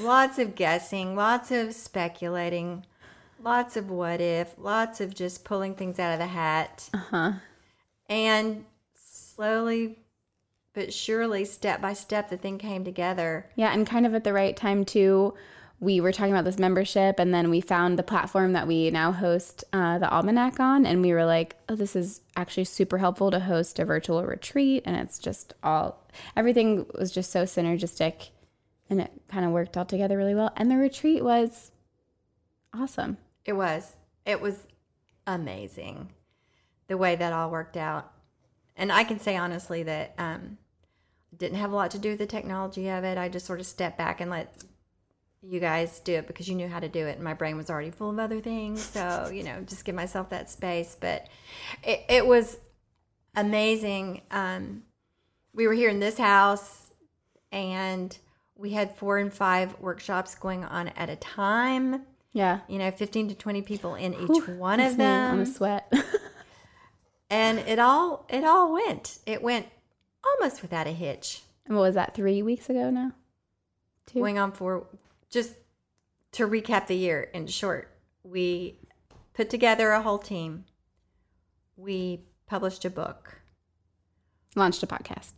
lots 0.00 0.38
of 0.38 0.54
guessing, 0.54 1.16
lots 1.16 1.50
of 1.50 1.74
speculating, 1.74 2.84
lots 3.42 3.76
of 3.76 3.90
what 3.90 4.20
if, 4.20 4.54
lots 4.58 5.00
of 5.00 5.14
just 5.14 5.44
pulling 5.44 5.74
things 5.74 5.98
out 5.98 6.12
of 6.12 6.18
the 6.18 6.26
hat. 6.26 6.90
Uh 6.92 6.98
huh. 6.98 7.32
And 8.08 8.64
slowly 8.94 9.98
but 10.72 10.92
surely, 10.92 11.44
step 11.44 11.80
by 11.80 11.94
step, 11.94 12.30
the 12.30 12.36
thing 12.36 12.58
came 12.58 12.84
together. 12.84 13.50
Yeah, 13.56 13.72
and 13.72 13.86
kind 13.86 14.06
of 14.06 14.14
at 14.14 14.24
the 14.24 14.32
right 14.32 14.56
time 14.56 14.84
too. 14.84 15.34
We 15.80 16.00
were 16.00 16.12
talking 16.12 16.32
about 16.32 16.44
this 16.44 16.58
membership, 16.58 17.18
and 17.18 17.32
then 17.32 17.48
we 17.48 17.62
found 17.62 17.98
the 17.98 18.02
platform 18.02 18.52
that 18.52 18.68
we 18.68 18.90
now 18.90 19.12
host 19.12 19.64
uh, 19.72 19.98
the 19.98 20.10
Almanac 20.10 20.60
on, 20.60 20.84
and 20.84 21.00
we 21.00 21.12
were 21.12 21.24
like, 21.24 21.56
"Oh, 21.68 21.74
this 21.74 21.96
is 21.96 22.20
actually 22.36 22.64
super 22.64 22.98
helpful 22.98 23.30
to 23.30 23.40
host 23.40 23.78
a 23.78 23.86
virtual 23.86 24.22
retreat." 24.24 24.82
And 24.84 24.96
it's 24.96 25.18
just 25.18 25.54
all 25.62 26.06
everything 26.36 26.86
was 26.98 27.10
just 27.10 27.32
so 27.32 27.44
synergistic, 27.44 28.28
and 28.90 29.00
it 29.00 29.10
kind 29.28 29.46
of 29.46 29.52
worked 29.52 29.76
all 29.78 29.86
together 29.86 30.18
really 30.18 30.34
well. 30.34 30.52
And 30.54 30.70
the 30.70 30.76
retreat 30.76 31.24
was 31.24 31.70
awesome. 32.74 33.16
It 33.46 33.54
was. 33.54 33.96
It 34.26 34.40
was 34.42 34.66
amazing 35.26 36.10
the 36.88 36.98
way 36.98 37.16
that 37.16 37.32
all 37.32 37.50
worked 37.50 37.76
out. 37.76 38.12
And 38.76 38.92
I 38.92 39.04
can 39.04 39.18
say 39.18 39.36
honestly 39.36 39.82
that 39.84 40.14
um 40.18 40.58
didn't 41.36 41.58
have 41.58 41.72
a 41.72 41.76
lot 41.76 41.90
to 41.92 41.98
do 41.98 42.10
with 42.10 42.18
the 42.18 42.26
technology 42.26 42.88
of 42.88 43.04
it. 43.04 43.16
I 43.16 43.28
just 43.28 43.46
sort 43.46 43.60
of 43.60 43.66
stepped 43.66 43.96
back 43.96 44.20
and 44.20 44.30
let 44.30 44.52
you 45.42 45.58
guys 45.60 46.00
do 46.00 46.14
it 46.14 46.26
because 46.26 46.48
you 46.48 46.54
knew 46.54 46.68
how 46.68 46.80
to 46.80 46.88
do 46.88 47.06
it 47.06 47.16
and 47.16 47.24
my 47.24 47.34
brain 47.34 47.56
was 47.56 47.70
already 47.70 47.90
full 47.90 48.10
of 48.10 48.18
other 48.18 48.40
things. 48.40 48.82
So, 48.82 49.30
you 49.34 49.42
know, 49.42 49.60
just 49.62 49.84
give 49.84 49.94
myself 49.94 50.28
that 50.30 50.50
space. 50.50 50.96
But 51.00 51.26
it, 51.82 52.04
it 52.08 52.26
was 52.26 52.58
amazing. 53.36 54.22
Um 54.30 54.82
we 55.52 55.66
were 55.66 55.72
here 55.74 55.88
in 55.90 55.98
this 56.00 56.18
house 56.18 56.90
and 57.50 58.16
we 58.54 58.70
had 58.70 58.94
four 58.96 59.18
and 59.18 59.32
five 59.32 59.78
workshops 59.80 60.34
going 60.34 60.64
on 60.64 60.88
at 60.88 61.08
a 61.10 61.16
time 61.16 62.02
Yeah, 62.32 62.60
you 62.68 62.78
know, 62.78 62.90
15 62.90 63.28
to 63.30 63.34
20 63.34 63.62
people 63.62 63.94
in 63.94 64.14
each 64.14 64.28
Whew, 64.28 64.56
one 64.58 64.78
of 64.80 64.96
me 64.98 65.04
wanna 65.04 65.36
them. 65.36 65.46
sweat. 65.46 65.92
And 67.32 67.60
it 67.60 67.78
all 67.78 68.26
it 68.28 68.42
all 68.42 68.72
went. 68.72 69.18
It 69.24 69.40
went 69.40 69.66
almost 70.24 70.62
without 70.62 70.88
a 70.88 70.92
hitch. 70.92 71.42
And 71.64 71.76
what 71.76 71.82
was 71.82 71.94
that? 71.94 72.12
Three 72.14 72.42
weeks 72.42 72.68
ago 72.68 72.90
now. 72.90 73.12
Two. 74.06 74.18
Going 74.18 74.36
on 74.36 74.50
for 74.50 74.86
just 75.30 75.54
to 76.32 76.46
recap 76.46 76.86
the 76.86 76.94
year 76.96 77.22
in 77.34 77.46
short, 77.46 77.96
we 78.22 78.78
put 79.34 79.50
together 79.50 79.90
a 79.90 80.02
whole 80.02 80.18
team. 80.18 80.64
We 81.76 82.24
published 82.46 82.84
a 82.84 82.90
book, 82.90 83.40
Launched 84.56 84.82
a 84.82 84.86
podcast. 84.86 85.34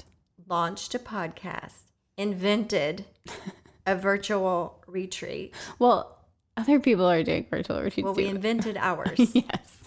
launched 0.48 0.94
a 0.94 0.98
podcast, 0.98 1.82
invented 2.16 3.04
a 3.86 3.94
virtual 3.96 4.82
retreat. 4.86 5.54
Well, 5.78 6.18
other 6.56 6.80
people 6.80 7.06
are 7.06 7.22
doing 7.22 7.46
virtual 7.48 7.80
retreats. 7.82 8.04
Well, 8.04 8.14
we 8.14 8.26
invented 8.26 8.76
ours. 8.80 9.32
yes. 9.34 9.78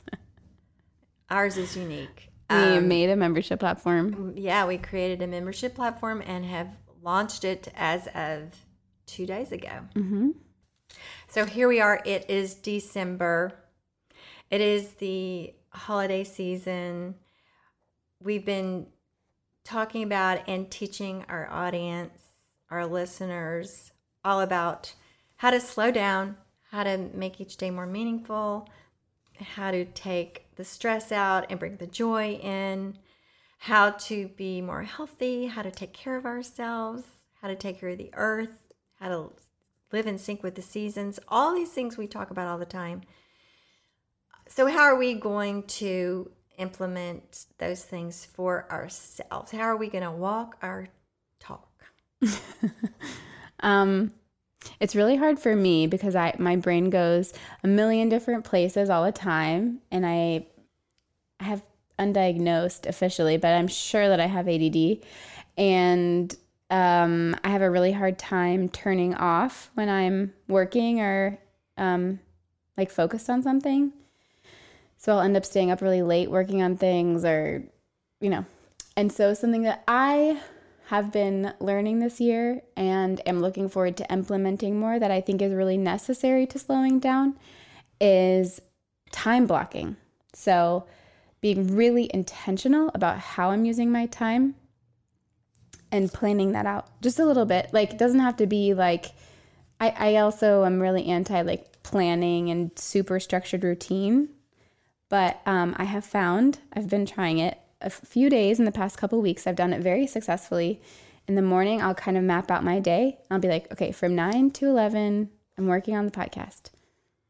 Ours 1.29 1.57
is 1.57 1.75
unique. 1.75 2.29
We 2.49 2.55
Um, 2.55 2.87
made 2.87 3.09
a 3.09 3.15
membership 3.15 3.59
platform. 3.59 4.33
yeah, 4.35 4.65
we 4.67 4.77
created 4.77 5.21
a 5.23 5.27
membership 5.27 5.73
platform 5.75 6.21
and 6.25 6.45
have 6.45 6.69
launched 7.01 7.43
it 7.43 7.67
as 7.75 8.07
of 8.13 8.64
two 9.05 9.25
days 9.25 9.51
ago. 9.51 9.81
hmm 9.93 10.29
So 11.27 11.45
here 11.45 11.67
we 11.67 11.81
are. 11.81 12.01
It 12.05 12.29
is 12.29 12.55
December. 12.55 13.53
It 14.49 14.61
is 14.61 14.93
the 14.93 15.53
holiday 15.69 16.23
season. 16.23 17.15
We've 18.21 18.45
been 18.45 18.87
talking 19.63 20.03
about 20.03 20.47
and 20.47 20.69
teaching 20.69 21.25
our 21.27 21.49
audience, 21.49 22.21
our 22.69 22.85
listeners, 22.85 23.91
all 24.23 24.41
about 24.41 24.93
how 25.37 25.49
to 25.49 25.59
slow 25.59 25.91
down, 25.91 26.37
how 26.71 26.83
to 26.83 26.97
make 27.13 27.41
each 27.41 27.57
day 27.57 27.71
more 27.71 27.85
meaningful, 27.85 28.69
how 29.39 29.71
to 29.71 29.85
take 29.85 30.55
the 30.55 30.63
stress 30.63 31.11
out 31.11 31.47
and 31.49 31.59
bring 31.59 31.77
the 31.77 31.87
joy 31.87 32.33
in, 32.33 32.97
how 33.59 33.91
to 33.91 34.29
be 34.29 34.61
more 34.61 34.83
healthy, 34.83 35.47
how 35.47 35.61
to 35.61 35.71
take 35.71 35.93
care 35.93 36.15
of 36.15 36.25
ourselves, 36.25 37.03
how 37.41 37.47
to 37.47 37.55
take 37.55 37.79
care 37.79 37.89
of 37.89 37.97
the 37.97 38.11
earth, 38.13 38.64
how 38.99 39.09
to 39.09 39.31
live 39.91 40.07
in 40.07 40.17
sync 40.17 40.43
with 40.43 40.55
the 40.55 40.61
seasons, 40.61 41.19
all 41.27 41.53
these 41.53 41.71
things 41.71 41.97
we 41.97 42.07
talk 42.07 42.31
about 42.31 42.47
all 42.47 42.57
the 42.57 42.65
time. 42.65 43.01
So, 44.47 44.67
how 44.67 44.81
are 44.81 44.95
we 44.95 45.13
going 45.13 45.63
to 45.63 46.31
implement 46.57 47.45
those 47.57 47.83
things 47.83 48.25
for 48.25 48.67
ourselves? 48.71 49.51
How 49.51 49.63
are 49.63 49.77
we 49.77 49.89
going 49.89 50.03
to 50.03 50.11
walk 50.11 50.57
our 50.61 50.89
talk? 51.39 51.69
Um, 53.61 54.13
it's 54.79 54.95
really 54.95 55.15
hard 55.15 55.39
for 55.39 55.55
me 55.55 55.87
because 55.87 56.15
I 56.15 56.33
my 56.37 56.55
brain 56.55 56.89
goes 56.89 57.33
a 57.63 57.67
million 57.67 58.09
different 58.09 58.43
places 58.43 58.89
all 58.89 59.03
the 59.03 59.11
time, 59.11 59.79
and 59.91 60.05
I 60.05 60.45
I 61.39 61.43
have 61.45 61.63
undiagnosed 61.99 62.85
officially, 62.85 63.37
but 63.37 63.53
I'm 63.53 63.67
sure 63.67 64.07
that 64.07 64.19
I 64.19 64.27
have 64.27 64.47
ADD, 64.47 65.03
and 65.57 66.35
um, 66.69 67.35
I 67.43 67.49
have 67.49 67.61
a 67.61 67.69
really 67.69 67.91
hard 67.91 68.17
time 68.17 68.69
turning 68.69 69.13
off 69.15 69.69
when 69.75 69.89
I'm 69.89 70.33
working 70.47 70.99
or 70.99 71.37
um, 71.77 72.19
like 72.77 72.89
focused 72.89 73.29
on 73.29 73.43
something. 73.43 73.91
So 74.97 75.13
I'll 75.13 75.21
end 75.21 75.37
up 75.37 75.45
staying 75.45 75.71
up 75.71 75.81
really 75.81 76.01
late 76.01 76.31
working 76.31 76.61
on 76.61 76.77
things, 76.77 77.23
or 77.23 77.63
you 78.19 78.29
know, 78.29 78.45
and 78.97 79.11
so 79.11 79.33
something 79.33 79.63
that 79.63 79.83
I 79.87 80.41
have 80.87 81.11
been 81.11 81.53
learning 81.59 81.99
this 81.99 82.19
year 82.19 82.61
and 82.75 83.21
am 83.27 83.39
looking 83.39 83.69
forward 83.69 83.97
to 83.97 84.11
implementing 84.11 84.79
more 84.79 84.99
that 84.99 85.11
I 85.11 85.21
think 85.21 85.41
is 85.41 85.53
really 85.53 85.77
necessary 85.77 86.45
to 86.47 86.59
slowing 86.59 86.99
down 86.99 87.35
is 87.99 88.61
time 89.11 89.47
blocking. 89.47 89.97
So, 90.33 90.85
being 91.41 91.75
really 91.75 92.09
intentional 92.13 92.89
about 92.93 93.19
how 93.19 93.51
I'm 93.51 93.65
using 93.65 93.91
my 93.91 94.07
time 94.07 94.55
and 95.91 96.11
planning 96.11 96.51
that 96.53 96.65
out 96.65 96.87
just 97.01 97.19
a 97.19 97.25
little 97.25 97.45
bit. 97.45 97.69
Like, 97.73 97.91
it 97.91 97.97
doesn't 97.97 98.19
have 98.19 98.37
to 98.37 98.47
be 98.47 98.73
like, 98.73 99.07
I, 99.79 99.89
I 99.89 100.15
also 100.17 100.63
am 100.63 100.81
really 100.81 101.05
anti 101.07 101.41
like 101.41 101.83
planning 101.83 102.49
and 102.49 102.71
super 102.77 103.19
structured 103.19 103.63
routine. 103.63 104.29
But 105.09 105.39
um, 105.45 105.75
I 105.77 105.83
have 105.83 106.05
found, 106.05 106.59
I've 106.73 106.89
been 106.89 107.05
trying 107.05 107.37
it 107.37 107.59
a 107.81 107.89
few 107.89 108.29
days 108.29 108.59
in 108.59 108.65
the 108.65 108.71
past 108.71 108.97
couple 108.97 109.21
weeks. 109.21 109.45
I've 109.45 109.55
done 109.55 109.73
it 109.73 109.81
very 109.81 110.07
successfully. 110.07 110.81
In 111.27 111.35
the 111.35 111.41
morning, 111.41 111.81
I'll 111.81 111.95
kind 111.95 112.17
of 112.17 112.23
map 112.23 112.49
out 112.49 112.63
my 112.63 112.79
day. 112.79 113.19
I'll 113.29 113.39
be 113.39 113.47
like, 113.47 113.71
okay, 113.71 113.91
from 113.91 114.15
9 114.15 114.51
to 114.51 114.67
11, 114.67 115.29
I'm 115.57 115.67
working 115.67 115.95
on 115.95 116.05
the 116.05 116.11
podcast. 116.11 116.71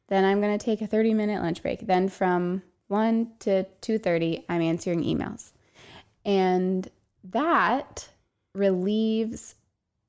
Then 0.07 0.23
I'm 0.23 0.41
going 0.41 0.57
to 0.57 0.63
take 0.63 0.81
a 0.81 0.87
30 0.87 1.13
minute 1.13 1.41
lunch 1.41 1.61
break. 1.61 1.85
Then 1.85 2.09
from 2.09 2.61
1 2.87 3.31
to 3.39 3.65
2:30, 3.81 4.43
I'm 4.47 4.61
answering 4.61 5.03
emails. 5.03 5.51
And 6.23 6.89
that 7.23 8.09
relieves 8.55 9.55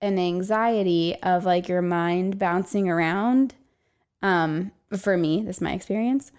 an 0.00 0.18
anxiety 0.18 1.16
of 1.22 1.44
like 1.44 1.68
your 1.68 1.82
mind 1.82 2.38
bouncing 2.38 2.88
around. 2.88 3.54
Um, 4.22 4.72
for 4.96 5.16
me, 5.16 5.42
this 5.42 5.56
is 5.56 5.62
my 5.62 5.72
experience. 5.72 6.32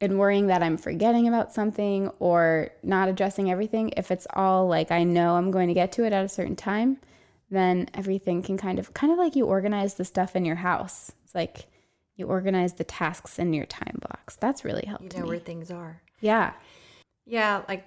And 0.00 0.18
worrying 0.18 0.46
that 0.46 0.62
I'm 0.62 0.76
forgetting 0.76 1.26
about 1.26 1.52
something 1.52 2.08
or 2.20 2.70
not 2.84 3.08
addressing 3.08 3.50
everything. 3.50 3.92
If 3.96 4.10
it's 4.12 4.26
all 4.34 4.68
like 4.68 4.92
I 4.92 5.02
know 5.02 5.34
I'm 5.36 5.50
going 5.50 5.68
to 5.68 5.74
get 5.74 5.90
to 5.92 6.04
it 6.04 6.12
at 6.12 6.24
a 6.24 6.28
certain 6.28 6.54
time, 6.54 6.98
then 7.50 7.88
everything 7.94 8.42
can 8.42 8.56
kind 8.58 8.78
of 8.78 8.94
kind 8.94 9.10
of 9.12 9.18
like 9.18 9.34
you 9.34 9.46
organize 9.46 9.94
the 9.94 10.04
stuff 10.04 10.36
in 10.36 10.44
your 10.44 10.56
house. 10.56 11.10
It's 11.24 11.34
like 11.34 11.66
you 12.14 12.26
organize 12.26 12.74
the 12.74 12.84
tasks 12.84 13.38
in 13.40 13.52
your 13.52 13.66
time 13.66 13.98
blocks. 14.00 14.36
That's 14.36 14.64
really 14.64 14.84
helped 14.86 15.04
You 15.14 15.18
know 15.18 15.24
me. 15.24 15.30
where 15.30 15.38
things 15.40 15.70
are. 15.70 16.00
yeah. 16.20 16.52
Yeah, 17.26 17.62
like 17.68 17.86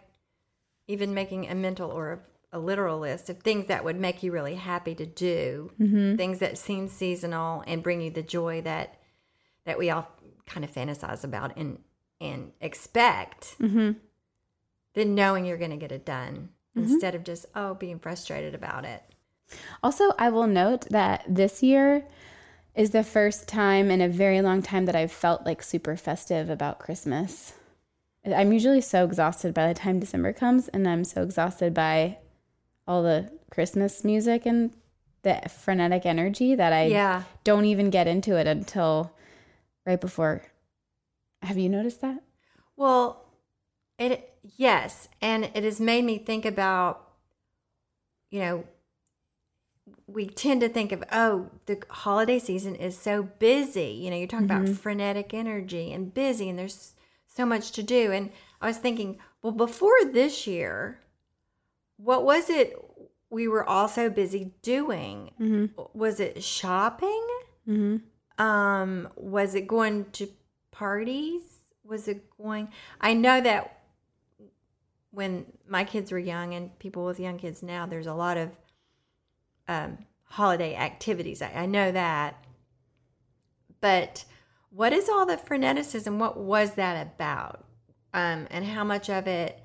even 0.88 1.14
making 1.14 1.50
a 1.50 1.56
mental 1.56 1.90
or 1.90 2.20
a, 2.52 2.60
literal 2.60 3.00
list 3.00 3.30
of 3.30 3.40
things 3.40 3.68
that 3.68 3.84
would 3.84 4.00
make 4.00 4.24
you 4.24 4.32
really 4.32 4.56
happy 4.56 4.96
to 4.96 5.06
do, 5.06 5.72
Mm-hmm. 5.80 6.16
things 6.16 6.40
that 6.40 6.58
seem 6.58 6.88
seasonal 6.88 7.64
and 7.68 7.84
bring 7.84 8.02
you 8.02 8.12
the 8.12 8.24
joy 8.24 8.62
that 8.62 8.96
that 9.66 9.78
we 9.78 9.90
all 9.90 10.08
kind 10.46 10.64
of 10.64 10.72
fantasize 10.74 11.24
about 11.24 11.56
and 11.58 11.80
and 12.20 12.52
expect. 12.62 13.56
Mm-hmm. 13.60 13.92
Then 14.94 15.16
knowing 15.16 15.46
you're 15.46 15.58
going 15.58 15.72
to 15.72 15.78
get 15.78 15.92
it 15.92 16.06
done 16.06 16.50
instead 16.76 17.16
of 17.16 17.24
just 17.24 17.46
oh 17.56 17.74
being 17.74 18.00
frustrated 18.00 18.54
about 18.56 18.86
it. 18.86 19.04
Also, 19.84 20.12
I 20.18 20.30
will 20.30 20.48
note 20.48 20.88
that 20.90 21.24
this 21.28 21.62
year 21.62 22.06
is 22.76 22.92
the 22.92 23.04
first 23.04 23.48
time 23.48 23.92
in 23.92 24.00
a 24.02 24.08
very 24.08 24.42
long 24.42 24.62
time 24.62 24.86
that 24.86 24.96
I've 24.96 25.12
felt 25.12 25.46
like 25.46 25.62
super 25.62 25.98
festive 25.98 26.50
about 26.50 26.80
Christmas. 26.80 27.54
I'm 28.26 28.54
usually 28.54 28.82
so 28.82 29.04
exhausted 29.04 29.54
by 29.54 29.68
the 29.68 29.74
time 29.74 30.00
December 30.00 30.32
comes, 30.32 30.68
and 30.70 30.88
I'm 30.88 31.04
so 31.04 31.22
exhausted 31.24 31.74
by 31.74 32.18
all 32.88 33.04
the 33.04 33.32
Christmas 33.52 34.04
music 34.04 34.46
and 34.46 34.72
the 35.24 35.42
frenetic 35.50 36.06
energy 36.06 36.56
that 36.56 36.74
I 36.74 36.86
yeah. 36.86 37.24
don't 37.44 37.66
even 37.66 37.90
get 37.90 38.08
into 38.08 38.38
it 38.38 38.48
until 38.48 39.14
right 39.86 40.00
before. 40.02 40.44
Have 41.42 41.58
you 41.58 41.70
noticed 41.70 42.02
that? 42.02 42.22
Well, 42.76 43.26
it 43.98 44.34
yes, 44.58 45.10
and 45.22 45.46
it 45.54 45.64
has 45.64 45.80
made 45.80 46.04
me 46.04 46.18
think 46.18 46.46
about 46.46 47.08
you 48.30 48.40
know 48.40 48.64
we 50.08 50.28
tend 50.28 50.62
to 50.62 50.70
think 50.70 50.92
of 50.92 51.04
oh 51.12 51.50
the 51.66 51.82
holiday 51.90 52.40
season 52.40 52.76
is 52.76 52.98
so 52.98 53.24
busy. 53.24 54.00
You 54.02 54.10
know, 54.10 54.18
you're 54.18 54.28
talking 54.28 54.46
about 54.46 54.64
mm-hmm. 54.64 54.74
frenetic 54.74 55.34
energy 55.34 55.92
and 55.92 56.14
busy 56.14 56.50
and 56.50 56.58
there's 56.58 56.94
so 57.28 57.46
much 57.46 57.72
to 57.72 57.84
do 57.84 58.12
and 58.12 58.32
I 58.60 58.68
was 58.68 58.78
thinking, 58.78 59.20
well 59.42 59.54
before 59.54 60.06
this 60.06 60.48
year 60.48 61.00
what 62.04 62.24
was 62.24 62.50
it 62.50 62.76
we 63.30 63.48
were 63.48 63.64
all 63.64 63.88
so 63.88 64.10
busy 64.10 64.54
doing? 64.62 65.32
Mm-hmm. 65.40 65.82
Was 65.94 66.20
it 66.20 66.44
shopping? 66.44 67.28
Mm-hmm. 67.70 68.44
um 68.44 69.08
was 69.16 69.54
it 69.54 69.68
going 69.68 70.10
to 70.14 70.28
parties 70.72 71.44
was 71.84 72.08
it 72.08 72.26
going 72.42 72.70
i 73.00 73.14
know 73.14 73.40
that 73.40 73.82
when 75.12 75.46
my 75.68 75.84
kids 75.84 76.12
were 76.12 76.18
young 76.18 76.56
and 76.56 76.78
people 76.80 77.06
with 77.06 77.20
young 77.20 77.38
kids 77.38 77.62
now 77.62 77.86
there's 77.86 78.08
a 78.08 78.16
lot 78.16 78.36
of 78.36 78.50
um 79.68 80.00
holiday 80.24 80.76
activities 80.76 81.44
i, 81.44 81.52
I 81.54 81.66
know 81.68 81.92
that 81.92 82.44
but 83.80 84.26
what 84.72 84.92
is 84.92 85.08
all 85.08 85.28
the 85.28 85.38
freneticism 85.38 86.18
what 86.18 86.36
was 86.36 86.74
that 86.74 87.06
about 87.06 87.64
um 88.16 88.48
and 88.50 88.66
how 88.66 88.84
much 88.84 89.08
of 89.08 89.28
it 89.28 89.61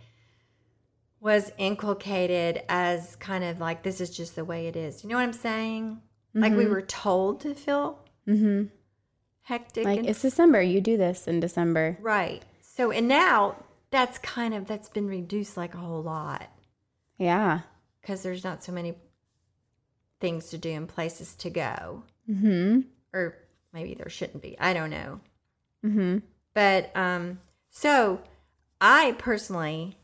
was 1.27 1.51
inculcated 1.59 2.63
as 2.69 3.17
kind 3.17 3.43
of 3.43 3.59
like 3.61 3.83
this 3.83 4.01
is 4.01 4.11
just 4.21 4.37
the 4.37 4.45
way 4.45 4.61
it 4.71 4.77
is 4.77 5.03
you 5.03 5.09
know 5.11 5.17
what 5.17 5.23
i'm 5.29 5.33
saying 5.49 6.01
like 6.35 6.55
we 6.55 6.67
were 6.67 6.83
told 6.83 7.41
to 7.41 7.55
feel 7.55 7.99
Mm-hmm. 8.29 8.65
hectic 9.43 9.85
Like 9.85 9.99
and 10.01 10.09
it's 10.09 10.23
December. 10.23 10.61
You 10.61 10.81
do 10.81 10.97
this 10.97 11.27
in 11.27 11.41
December. 11.41 11.97
right 12.01 12.43
so 12.61 12.91
and 12.91 13.07
now 13.09 13.57
that's 13.91 14.19
kind 14.19 14.53
of 14.55 14.67
that's 14.67 14.89
been 14.89 15.07
reduced 15.09 15.57
like 15.57 15.75
a 15.75 15.79
whole 15.79 16.03
lot 16.03 16.49
Yeah. 17.19 17.61
because 18.01 18.23
there's 18.23 18.45
not 18.45 18.63
so 18.65 18.73
many 18.73 18.95
things 20.21 20.49
to 20.51 20.59
do 20.59 20.71
and 20.71 20.89
places 20.89 21.35
to 21.37 21.51
go 21.51 22.03
Mm-hmm. 22.31 22.81
or 23.15 23.37
maybe 23.73 23.95
there 23.95 24.09
shouldn't 24.09 24.43
be 24.43 24.57
i 24.59 24.73
don't 24.73 24.91
know 24.91 25.21
Mm-hmm. 25.85 26.19
but 26.55 26.91
um 26.97 27.39
so 27.71 28.21
i 28.81 29.15
personally 29.19 29.97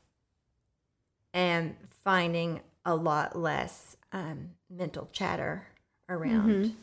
am 1.35 1.77
finding 2.05 2.61
a 2.85 2.95
lot 2.95 3.39
less 3.39 3.97
um 4.13 4.51
mental 4.71 5.09
chatter 5.13 5.67
around 6.09 6.75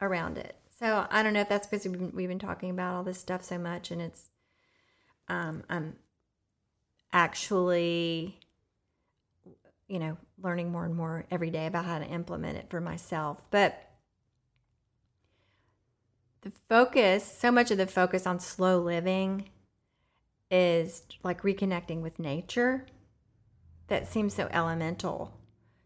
around 0.00 0.38
it. 0.38 0.56
So 0.78 1.06
i 1.10 1.22
don't 1.22 1.32
know 1.32 1.40
if 1.40 1.48
that's 1.48 1.66
because 1.66 1.86
we've 1.86 1.98
been, 1.98 2.12
we've 2.12 2.28
been 2.28 2.38
talking 2.38 2.70
about 2.70 2.94
all 2.94 3.02
this 3.04 3.18
stuff 3.18 3.44
so 3.44 3.56
much 3.58 3.90
and 3.90 4.02
it's 4.02 4.30
um 5.28 5.62
i'm 5.70 5.94
actually 7.12 8.38
you 9.92 9.98
know 9.98 10.16
learning 10.42 10.72
more 10.72 10.84
and 10.84 10.94
more 10.94 11.26
every 11.30 11.50
day 11.50 11.66
about 11.66 11.84
how 11.84 11.98
to 11.98 12.06
implement 12.06 12.56
it 12.56 12.68
for 12.70 12.80
myself. 12.80 13.42
But 13.50 13.90
the 16.40 16.52
focus 16.68 17.24
so 17.24 17.52
much 17.52 17.70
of 17.70 17.78
the 17.78 17.86
focus 17.86 18.26
on 18.26 18.40
slow 18.40 18.80
living 18.80 19.50
is 20.50 21.02
like 21.22 21.42
reconnecting 21.42 22.00
with 22.00 22.18
nature 22.18 22.86
that 23.92 24.08
seems 24.08 24.32
so 24.32 24.48
elemental 24.50 25.30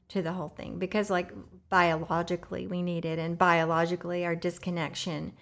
to 0.06 0.22
the 0.22 0.32
whole 0.32 0.48
thing 0.48 0.78
because 0.78 1.10
like 1.10 1.32
biologically 1.68 2.64
we 2.64 2.80
need 2.80 3.04
it 3.04 3.18
and 3.18 3.36
biologically 3.36 4.24
our 4.24 4.36
disconnection 4.36 5.32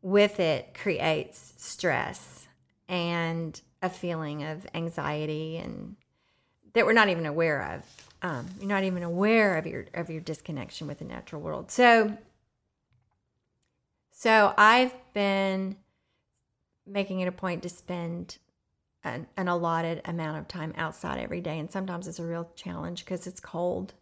with 0.00 0.38
it 0.38 0.72
creates 0.72 1.52
stress 1.56 2.46
and 2.88 3.60
a 3.82 3.90
feeling 3.90 4.44
of 4.44 4.68
anxiety 4.72 5.56
and 5.56 5.96
that 6.74 6.86
we're 6.86 6.92
not 6.92 7.08
even 7.08 7.26
aware 7.26 7.74
of. 7.74 7.84
Um, 8.22 8.46
you're 8.60 8.68
not 8.68 8.84
even 8.84 9.02
aware 9.02 9.56
of 9.56 9.66
your 9.66 9.86
of 9.92 10.10
your 10.10 10.20
disconnection 10.20 10.86
with 10.86 11.00
the 11.00 11.04
natural 11.04 11.42
world. 11.42 11.72
So 11.72 12.16
so 14.12 14.54
I've 14.56 14.94
been 15.12 15.74
making 16.86 17.18
it 17.18 17.26
a 17.26 17.32
point 17.32 17.64
to 17.64 17.68
spend 17.68 18.38
an, 19.04 19.26
an 19.36 19.48
allotted 19.48 20.02
amount 20.04 20.38
of 20.38 20.48
time 20.48 20.74
outside 20.76 21.18
every 21.18 21.40
day. 21.40 21.58
And 21.58 21.70
sometimes 21.70 22.06
it's 22.06 22.18
a 22.18 22.26
real 22.26 22.50
challenge 22.54 23.04
because 23.04 23.26
it's 23.26 23.40
cold 23.40 23.94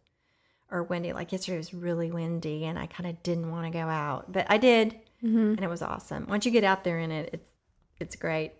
or 0.70 0.82
windy. 0.82 1.12
Like 1.12 1.32
yesterday 1.32 1.58
was 1.58 1.72
really 1.72 2.10
windy 2.10 2.64
and 2.64 2.78
I 2.78 2.86
kind 2.86 3.08
of 3.08 3.22
didn't 3.22 3.50
want 3.50 3.66
to 3.66 3.70
go 3.70 3.86
out, 3.86 4.32
but 4.32 4.46
I 4.48 4.58
did. 4.58 4.92
Mm-hmm. 5.22 5.54
And 5.54 5.60
it 5.60 5.70
was 5.70 5.82
awesome. 5.82 6.26
Once 6.28 6.46
you 6.46 6.52
get 6.52 6.64
out 6.64 6.84
there 6.84 6.98
in 6.98 7.10
it, 7.10 7.30
it's, 7.32 7.50
it's 7.98 8.16
great. 8.16 8.52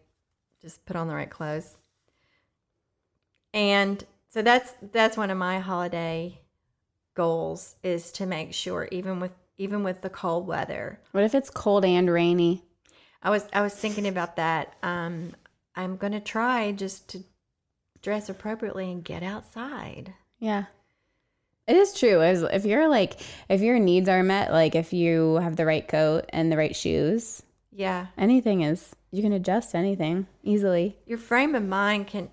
Just 0.61 0.85
put 0.87 0.97
on 0.97 1.09
the 1.09 1.15
right 1.15 1.31
clothes. 1.31 1.77
And 3.55 4.05
so 4.29 4.43
that's, 4.43 4.73
that's 4.93 5.17
one 5.17 5.31
of 5.31 5.39
my 5.39 5.61
holiday 5.61 6.41
goals 7.15 7.77
is 7.83 8.13
to 8.13 8.27
make 8.27 8.53
sure 8.53 8.89
even 8.91 9.21
with, 9.21 9.33
even 9.57 9.83
with 9.83 10.03
the 10.03 10.11
cold 10.11 10.47
weather, 10.47 11.01
What 11.13 11.25
if 11.25 11.35
it's 11.35 11.51
cold 11.51 11.85
and 11.85 12.11
rainy? 12.11 12.63
I 13.23 13.31
was 13.31 13.45
I 13.53 13.63
was 13.63 13.75
thinking 13.75 14.07
about 14.07 14.37
that. 14.37 14.77
Um, 14.83 15.33
I'm 15.79 15.97
gonna 15.97 16.21
try 16.21 16.73
just 16.73 17.09
to 17.11 17.23
dress 18.03 18.29
appropriately 18.29 18.91
and 18.91 19.03
get 19.05 19.23
outside. 19.23 20.13
Yeah. 20.39 20.65
It 21.67 21.77
is 21.77 21.93
true. 21.99 22.21
As 22.23 22.43
if 22.43 22.65
you're 22.65 22.89
like 22.89 23.21
if 23.49 23.61
your 23.61 23.79
needs 23.79 24.09
are 24.09 24.23
met, 24.23 24.51
like 24.53 24.75
if 24.75 24.93
you 24.93 25.37
have 25.37 25.57
the 25.57 25.67
right 25.67 25.87
coat 25.87 26.25
and 26.31 26.51
the 26.53 26.57
right 26.57 26.75
shoes, 26.75 27.43
Yeah, 27.73 28.07
anything 28.19 28.63
is 28.63 28.95
you 29.11 29.23
can 29.23 29.33
adjust 29.33 29.75
anything 29.75 30.27
easily. 30.43 30.97
your 31.07 31.19
frame 31.19 31.55
of 31.55 31.63
mind 31.63 32.07
can 32.09 32.29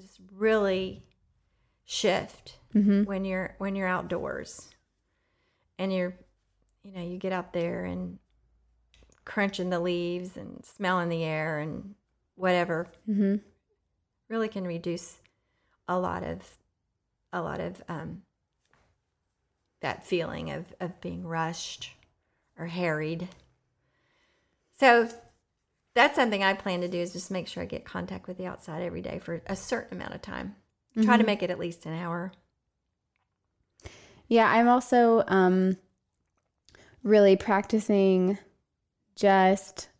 just 0.00 0.20
really 0.36 1.02
shift 1.84 2.58
Mm-hmm. 2.74 3.04
when 3.04 3.24
you're 3.24 3.54
when 3.58 3.76
you're 3.76 3.86
outdoors, 3.86 4.68
and 5.78 5.92
you're, 5.92 6.12
you 6.82 6.90
know, 6.92 7.00
you 7.02 7.18
get 7.18 7.32
out 7.32 7.52
there 7.52 7.84
and 7.84 8.18
crunching 9.24 9.70
the 9.70 9.78
leaves 9.78 10.36
and 10.36 10.64
smelling 10.66 11.08
the 11.08 11.22
air 11.22 11.60
and 11.60 11.94
whatever. 12.36 12.88
Mm-hmm. 13.08 13.36
really 14.28 14.48
can 14.48 14.66
reduce 14.66 15.18
a 15.88 15.98
lot 15.98 16.22
of 16.22 16.56
a 17.32 17.42
lot 17.42 17.60
of 17.60 17.82
um, 17.88 18.22
that 19.80 20.06
feeling 20.06 20.50
of, 20.50 20.72
of 20.80 21.00
being 21.00 21.26
rushed 21.26 21.92
or 22.58 22.66
harried 22.66 23.28
so 24.78 25.08
that's 25.94 26.14
something 26.14 26.42
i 26.42 26.54
plan 26.54 26.80
to 26.80 26.88
do 26.88 26.98
is 26.98 27.12
just 27.12 27.30
make 27.30 27.48
sure 27.48 27.62
i 27.62 27.66
get 27.66 27.84
contact 27.84 28.26
with 28.28 28.38
the 28.38 28.46
outside 28.46 28.82
every 28.82 29.02
day 29.02 29.18
for 29.18 29.42
a 29.46 29.56
certain 29.56 29.98
amount 29.98 30.14
of 30.14 30.22
time 30.22 30.54
try 31.02 31.16
to 31.16 31.24
make 31.24 31.42
it 31.42 31.50
at 31.50 31.58
least 31.58 31.86
an 31.86 31.92
hour 31.92 32.32
Yeah, 34.28 34.50
I'm 34.50 34.68
also 34.68 35.22
um 35.28 35.76
really 37.02 37.36
practicing 37.36 38.38
just 39.16 39.90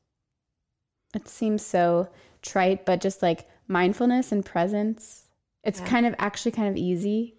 it 1.14 1.28
seems 1.28 1.64
so 1.64 2.08
trite, 2.44 2.84
but 2.86 3.00
just 3.00 3.22
like 3.22 3.48
mindfulness 3.66 4.30
and 4.30 4.44
presence 4.44 5.22
It's 5.64 5.80
Yeah. 5.80 5.86
kind 5.86 6.06
of 6.06 6.14
actually 6.18 6.52
kind 6.52 6.68
of 6.68 6.76
easy 6.76 7.34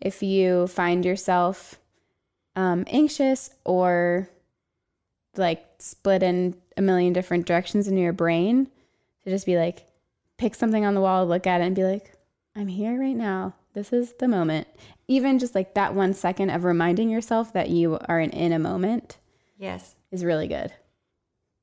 if 0.00 0.22
you 0.22 0.66
find 0.66 1.04
yourself 1.04 1.80
um, 2.54 2.84
anxious 2.88 3.50
or 3.64 4.28
like 5.36 5.64
split 5.78 6.22
in 6.22 6.54
a 6.76 6.82
million 6.82 7.12
different 7.12 7.46
directions 7.46 7.88
in 7.88 7.96
your 7.96 8.12
brain 8.12 8.66
to 9.24 9.30
just 9.30 9.46
be 9.46 9.56
like, 9.56 9.86
pick 10.36 10.54
something 10.54 10.84
on 10.84 10.94
the 10.94 11.00
wall, 11.00 11.26
look 11.26 11.46
at 11.46 11.60
it, 11.60 11.64
and 11.64 11.76
be 11.76 11.84
like, 11.84 12.12
I'm 12.56 12.68
here 12.68 12.98
right 13.00 13.16
now. 13.16 13.54
This 13.72 13.92
is 13.92 14.12
the 14.14 14.28
moment. 14.28 14.66
Even 15.08 15.38
just 15.38 15.54
like 15.54 15.74
that 15.74 15.94
one 15.94 16.12
second 16.14 16.50
of 16.50 16.64
reminding 16.64 17.08
yourself 17.08 17.52
that 17.52 17.70
you 17.70 17.98
are 18.08 18.20
in, 18.20 18.30
in 18.30 18.52
a 18.52 18.58
moment 18.58 19.18
Yes. 19.58 19.94
is 20.10 20.24
really 20.24 20.48
good. 20.48 20.72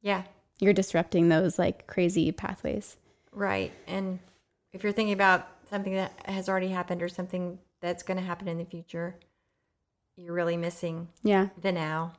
Yeah. 0.02 0.24
You're 0.60 0.74
disrupting 0.74 1.30
those 1.30 1.60
like 1.60 1.88
crazy 1.88 2.32
pathways. 2.32 2.98
Right. 3.32 3.72
And 3.88 4.20
if 4.74 4.84
you're 4.84 4.92
thinking 4.94 5.14
about 5.14 5.48
something 5.70 5.94
that 5.94 6.14
has 6.26 6.50
already 6.50 6.70
happened 6.70 7.02
or 7.04 7.10
something 7.10 7.60
that's 7.82 8.04
going 8.04 8.18
to 8.18 8.24
happen 8.24 8.48
in 8.48 8.58
the 8.58 8.66
future, 8.66 9.16
you're 10.16 10.34
really 10.34 10.58
missing 10.58 11.10
Yeah. 11.24 11.50
the 11.62 11.72
now. 11.72 12.14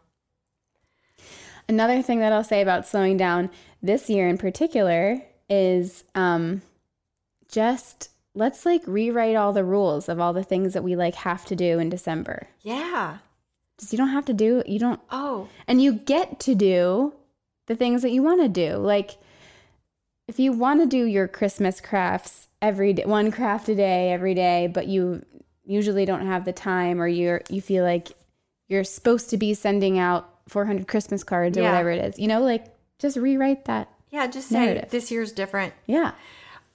Another 1.69 2.01
thing 2.01 2.21
that 2.21 2.33
I'll 2.33 2.45
say 2.45 2.63
about 2.63 2.87
slowing 2.87 3.17
down 3.17 3.51
this 3.83 4.09
year 4.09 4.29
in 4.29 4.39
particular 4.39 5.21
is 5.51 6.05
um, 6.15 6.63
just 7.51 8.11
let's 8.35 8.65
like 8.65 8.83
rewrite 8.87 9.37
all 9.37 9.53
the 9.53 9.65
rules 9.65 10.09
of 10.09 10.21
all 10.21 10.33
the 10.33 10.45
things 10.45 10.73
that 10.75 10.85
we 10.85 10.97
like 10.97 11.15
have 11.17 11.45
to 11.47 11.57
do 11.57 11.79
in 11.79 11.91
December. 11.91 12.47
Yeah. 12.63 13.19
Because 13.77 13.93
you 13.93 13.99
don't 13.99 14.09
have 14.09 14.25
to 14.27 14.33
do 14.33 14.63
you 14.67 14.79
don't 14.79 15.01
Oh, 15.11 15.49
and 15.67 15.83
you 15.83 15.93
get 15.93 16.41
to 16.41 16.55
do 16.55 17.13
the 17.69 17.77
things 17.77 18.03
that 18.03 18.11
you 18.11 18.23
want 18.23 18.41
to 18.43 18.49
do. 18.49 18.77
Like 18.77 19.13
if 20.27 20.39
you 20.39 20.53
want 20.53 20.81
to 20.81 20.87
do 20.87 21.05
your 21.05 21.29
Christmas 21.29 21.81
crafts 21.81 22.49
every 22.61 22.93
day, 22.93 23.05
one 23.05 23.31
craft 23.31 23.69
a 23.69 23.75
day 23.75 24.13
every 24.13 24.35
day, 24.35 24.67
but 24.67 24.89
you 24.89 25.25
usually 25.65 26.05
don't 26.05 26.27
have 26.27 26.45
the 26.45 26.53
time 26.53 27.01
or 27.01 27.07
you're 27.07 27.43
you 27.49 27.61
feel 27.61 27.85
like 27.85 28.09
you're 28.69 28.85
supposed 28.85 29.31
to 29.31 29.37
be 29.39 29.55
sending 29.55 29.99
out 29.99 30.29
400 30.49 30.87
Christmas 30.89 31.23
cards 31.25 31.57
or 31.57 31.63
Yeah. 31.63 31.71
whatever 31.71 31.91
it 31.91 32.05
is. 32.05 32.19
You 32.19 32.27
know, 32.29 32.43
like 32.43 32.67
just 32.99 33.17
rewrite 33.17 33.65
that. 33.67 33.89
yeah. 34.11 34.27
Just 34.27 34.49
say 34.49 34.65
Narrative. 34.67 34.91
this 34.91 35.11
year's 35.11 35.33
different. 35.33 35.73
Yeah. 35.87 36.13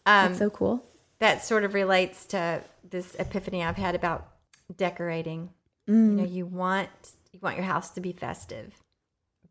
Um, 0.06 0.28
That's 0.30 0.40
so 0.40 0.50
cool. 0.50 0.84
that 1.20 1.44
sort 1.44 1.64
of 1.64 1.74
relates 1.74 2.26
to 2.28 2.62
this 2.90 3.16
epiphany 3.20 3.64
I've 3.64 3.78
had 3.78 3.96
about 3.96 4.28
decorating. 4.76 5.50
You 5.88 5.94
know, 5.96 6.24
you 6.24 6.46
want 6.46 6.90
you 7.34 7.40
want 7.42 7.58
your 7.58 7.66
house 7.66 7.90
to 7.92 8.02
be 8.02 8.12
festive. 8.14 8.74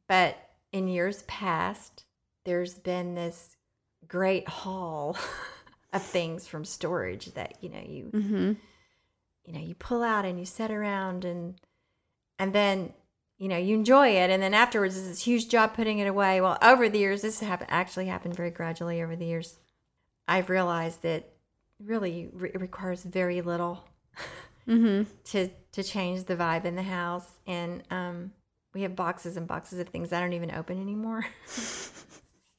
But 0.08 0.36
in 0.72 0.88
years 0.88 1.22
past, 1.24 2.04
there's 2.44 2.74
been 2.74 3.14
this 3.14 3.56
great 4.08 4.48
haul 4.48 5.16
of 5.92 6.02
things 6.02 6.46
from 6.48 6.64
storage 6.64 7.26
that, 7.34 7.62
you 7.62 7.68
know, 7.68 7.82
you 7.84 8.10
Mhm. 8.12 8.56
you 9.44 9.52
know, 9.52 9.60
you 9.60 9.74
pull 9.74 10.02
out 10.02 10.24
and 10.24 10.38
you 10.38 10.46
set 10.46 10.70
around 10.70 11.24
and 11.24 11.60
and 12.38 12.52
then 12.52 12.92
you 13.38 13.48
know, 13.48 13.56
you 13.56 13.74
enjoy 13.74 14.08
it 14.10 14.30
and 14.30 14.40
then 14.42 14.54
afterwards 14.54 14.96
it's 14.96 15.08
this 15.08 15.24
huge 15.24 15.48
job 15.48 15.74
putting 15.74 15.98
it 15.98 16.06
away. 16.06 16.40
Well, 16.40 16.58
over 16.62 16.88
the 16.88 16.98
years 17.00 17.22
this 17.22 17.42
actually 17.42 18.06
happened 18.06 18.36
very 18.36 18.50
gradually 18.50 19.02
over 19.02 19.16
the 19.16 19.26
years. 19.26 19.58
I've 20.28 20.48
realized 20.48 21.02
that 21.02 21.28
really 21.80 22.28
re- 22.32 22.52
it 22.54 22.60
requires 22.60 23.02
very 23.02 23.40
little 23.40 23.84
Mhm. 24.66 25.06
to 25.24 25.48
to 25.72 25.82
change 25.82 26.24
the 26.24 26.36
vibe 26.36 26.64
in 26.64 26.76
the 26.76 26.82
house 26.84 27.38
and 27.46 27.82
um 27.90 28.32
we 28.74 28.82
have 28.82 28.96
boxes 28.96 29.36
and 29.36 29.46
boxes 29.46 29.78
of 29.78 29.88
things 29.88 30.12
I 30.12 30.20
don't 30.20 30.32
even 30.32 30.50
open 30.52 30.80
anymore. 30.80 31.26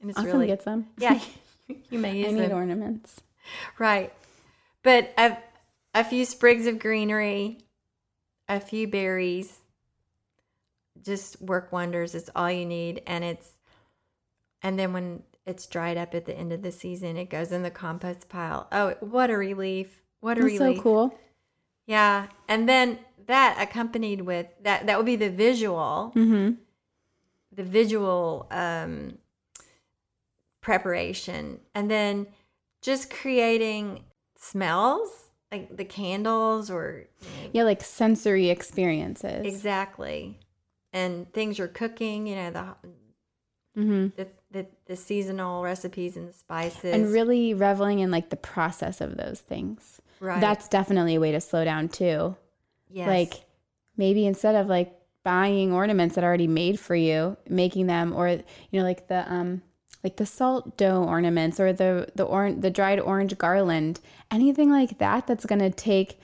and 0.01 0.09
it's 0.09 0.17
I'll 0.17 0.25
really 0.25 0.47
get 0.47 0.63
some. 0.63 0.87
yeah, 0.97 1.19
you 1.89 1.99
may 1.99 2.27
I 2.27 2.31
need 2.31 2.49
them. 2.49 2.57
ornaments. 2.57 3.21
Right. 3.79 4.13
But 4.83 5.13
a, 5.17 5.37
a 5.93 6.03
few 6.03 6.25
sprigs 6.25 6.67
of 6.67 6.79
greenery, 6.79 7.59
a 8.47 8.59
few 8.59 8.87
berries 8.87 9.59
just 11.03 11.41
work 11.41 11.71
wonders. 11.71 12.15
It's 12.15 12.29
all 12.35 12.51
you 12.51 12.65
need. 12.65 13.01
And 13.05 13.23
it's, 13.23 13.57
and 14.61 14.77
then 14.79 14.93
when 14.93 15.23
it's 15.45 15.67
dried 15.67 15.97
up 15.97 16.15
at 16.15 16.25
the 16.25 16.37
end 16.37 16.53
of 16.53 16.61
the 16.61 16.71
season, 16.71 17.17
it 17.17 17.29
goes 17.29 17.51
in 17.51 17.63
the 17.63 17.71
compost 17.71 18.29
pile. 18.29 18.67
Oh, 18.71 18.95
what 19.01 19.29
a 19.29 19.37
relief. 19.37 20.01
What 20.21 20.37
a 20.37 20.41
That's 20.41 20.57
so 20.57 20.75
cool. 20.81 21.19
Yeah. 21.85 22.27
And 22.47 22.67
then 22.67 22.99
that 23.27 23.57
accompanied 23.59 24.21
with 24.21 24.47
that, 24.63 24.85
that 24.87 24.97
would 24.97 25.05
be 25.05 25.15
the 25.15 25.29
visual 25.29 26.11
Mhm. 26.15 26.57
the 27.51 27.63
visual 27.63 28.47
um, 28.51 29.17
preparation 30.61 31.59
and 31.75 31.89
then 31.91 32.27
just 32.81 33.09
creating 33.09 34.03
smells 34.37 35.09
like 35.51 35.75
the 35.77 35.85
candles 35.85 36.71
or 36.71 37.05
you 37.21 37.27
know, 37.43 37.49
Yeah, 37.53 37.63
like 37.63 37.83
sensory 37.83 38.49
experiences. 38.49 39.45
exactly 39.45 40.39
and 40.91 41.31
things 41.33 41.57
you're 41.57 41.67
cooking 41.67 42.27
you 42.27 42.35
know 42.35 42.51
the, 42.51 42.75
mm-hmm. 43.79 44.07
the 44.15 44.27
the 44.51 44.65
the 44.85 44.95
seasonal 44.95 45.63
recipes 45.63 46.15
and 46.17 46.29
the 46.29 46.33
spices 46.33 46.83
And 46.93 47.11
really 47.11 47.53
reveling 47.53 47.99
in 47.99 48.09
like 48.11 48.29
the 48.29 48.35
process 48.37 49.01
of 49.01 49.17
those 49.17 49.41
things. 49.41 50.01
right 50.19 50.39
That's 50.41 50.67
definitely 50.67 51.15
a 51.15 51.19
way 51.19 51.31
to 51.33 51.41
slow 51.41 51.63
down 51.65 51.89
too. 51.89 52.35
Yes. 52.93 53.07
Like 53.07 53.33
maybe 53.97 54.25
instead 54.25 54.55
of 54.55 54.67
like 54.67 54.93
buying 55.23 55.71
ornaments 55.71 56.15
that 56.15 56.23
are 56.23 56.27
already 56.27 56.47
made 56.47 56.79
for 56.79 56.95
you, 56.95 57.35
making 57.49 57.87
them 57.87 58.13
or 58.13 58.29
you 58.29 58.43
know 58.71 58.83
like 58.83 59.07
the 59.07 59.31
um 59.31 59.61
like 60.03 60.17
the 60.17 60.25
salt 60.25 60.77
dough 60.77 61.03
ornaments 61.03 61.59
or 61.59 61.73
the 61.73 62.07
the 62.15 62.23
orange 62.23 62.61
the 62.61 62.69
dried 62.69 62.99
orange 62.99 63.37
garland, 63.37 63.99
anything 64.31 64.69
like 64.69 64.97
that 64.99 65.27
that's 65.27 65.45
going 65.45 65.59
to 65.59 65.69
take 65.69 66.19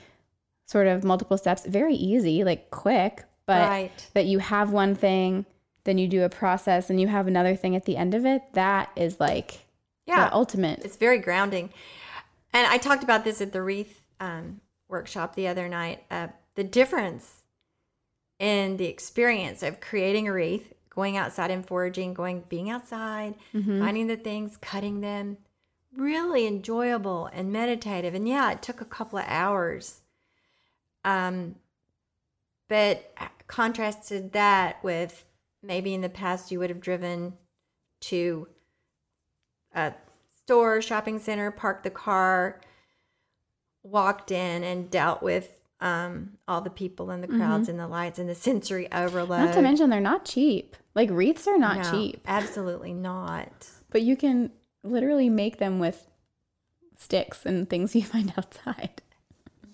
sort 0.66 0.86
of 0.86 1.02
multiple 1.02 1.36
steps, 1.36 1.66
very 1.66 1.94
easy, 1.94 2.44
like 2.44 2.70
quick, 2.70 3.24
but 3.46 3.68
right 3.68 4.08
that 4.14 4.26
you 4.26 4.38
have 4.38 4.70
one 4.70 4.94
thing, 4.94 5.46
then 5.84 5.98
you 5.98 6.06
do 6.06 6.22
a 6.22 6.28
process 6.28 6.90
and 6.90 7.00
you 7.00 7.08
have 7.08 7.26
another 7.26 7.56
thing 7.56 7.74
at 7.74 7.84
the 7.84 7.96
end 7.96 8.14
of 8.14 8.24
it, 8.24 8.42
that 8.52 8.90
is 8.96 9.18
like 9.18 9.60
yeah 10.06 10.28
the 10.28 10.34
ultimate. 10.34 10.84
It's 10.84 10.96
very 10.96 11.18
grounding. 11.18 11.70
And 12.52 12.66
I 12.66 12.78
talked 12.78 13.04
about 13.04 13.24
this 13.24 13.40
at 13.40 13.52
the 13.52 13.62
wreath 13.62 14.04
um, 14.18 14.60
workshop 14.88 15.36
the 15.36 15.46
other 15.48 15.68
night. 15.68 16.02
Uh, 16.10 16.28
the 16.54 16.64
difference 16.64 17.42
in 18.38 18.76
the 18.76 18.86
experience 18.86 19.62
of 19.62 19.80
creating 19.80 20.28
a 20.28 20.32
wreath, 20.32 20.72
going 20.88 21.16
outside 21.16 21.50
and 21.50 21.66
foraging, 21.66 22.14
going 22.14 22.42
being 22.48 22.70
outside, 22.70 23.34
Mhm. 23.54 23.78
finding 23.80 24.06
the 24.06 24.16
things, 24.16 24.56
cutting 24.56 25.00
them, 25.00 25.38
really 25.92 26.46
enjoyable 26.46 27.26
and 27.26 27.52
meditative. 27.52 28.14
And 28.14 28.28
yeah, 28.28 28.50
it 28.52 28.62
took 28.62 28.80
a 28.80 28.86
couple 28.86 29.18
of 29.18 29.26
hours. 29.28 30.00
Um, 31.04 31.56
but 32.68 33.14
contrasted 33.46 34.32
that 34.32 34.82
with 34.84 35.24
maybe 35.62 35.92
in 35.92 36.00
the 36.00 36.08
past 36.08 36.50
you 36.50 36.58
would 36.58 36.70
have 36.70 36.80
driven 36.80 37.36
to 38.00 38.48
a 39.72 39.94
store, 40.28 40.80
shopping 40.80 41.18
center, 41.18 41.50
parked 41.50 41.84
the 41.84 41.90
car, 41.90 42.60
walked 43.82 44.30
in, 44.30 44.62
and 44.64 44.90
dealt 44.90 45.22
with 45.22 45.59
um, 45.80 46.32
all 46.46 46.60
the 46.60 46.70
people 46.70 47.10
and 47.10 47.22
the 47.22 47.28
crowds 47.28 47.68
and 47.68 47.78
the 47.78 47.88
lights 47.88 48.18
and 48.18 48.28
the 48.28 48.34
sensory 48.34 48.90
overload. 48.92 49.38
Mm-hmm. 49.38 49.46
Not 49.46 49.54
to 49.54 49.62
mention 49.62 49.90
they're 49.90 50.00
not 50.00 50.24
cheap. 50.24 50.76
Like 50.94 51.08
wreaths 51.10 51.46
are 51.48 51.58
not 51.58 51.78
No, 51.78 51.90
cheap, 51.90 52.20
Absolutely 52.26 52.92
not. 52.92 53.68
but 53.90 54.02
you 54.02 54.16
can 54.16 54.50
literally 54.82 55.30
make 55.30 55.58
them 55.58 55.78
with 55.78 56.08
sticks 56.98 57.46
and 57.46 57.68
things 57.68 57.94
you 57.94 58.02
find 58.02 58.32
outside. 58.36 59.02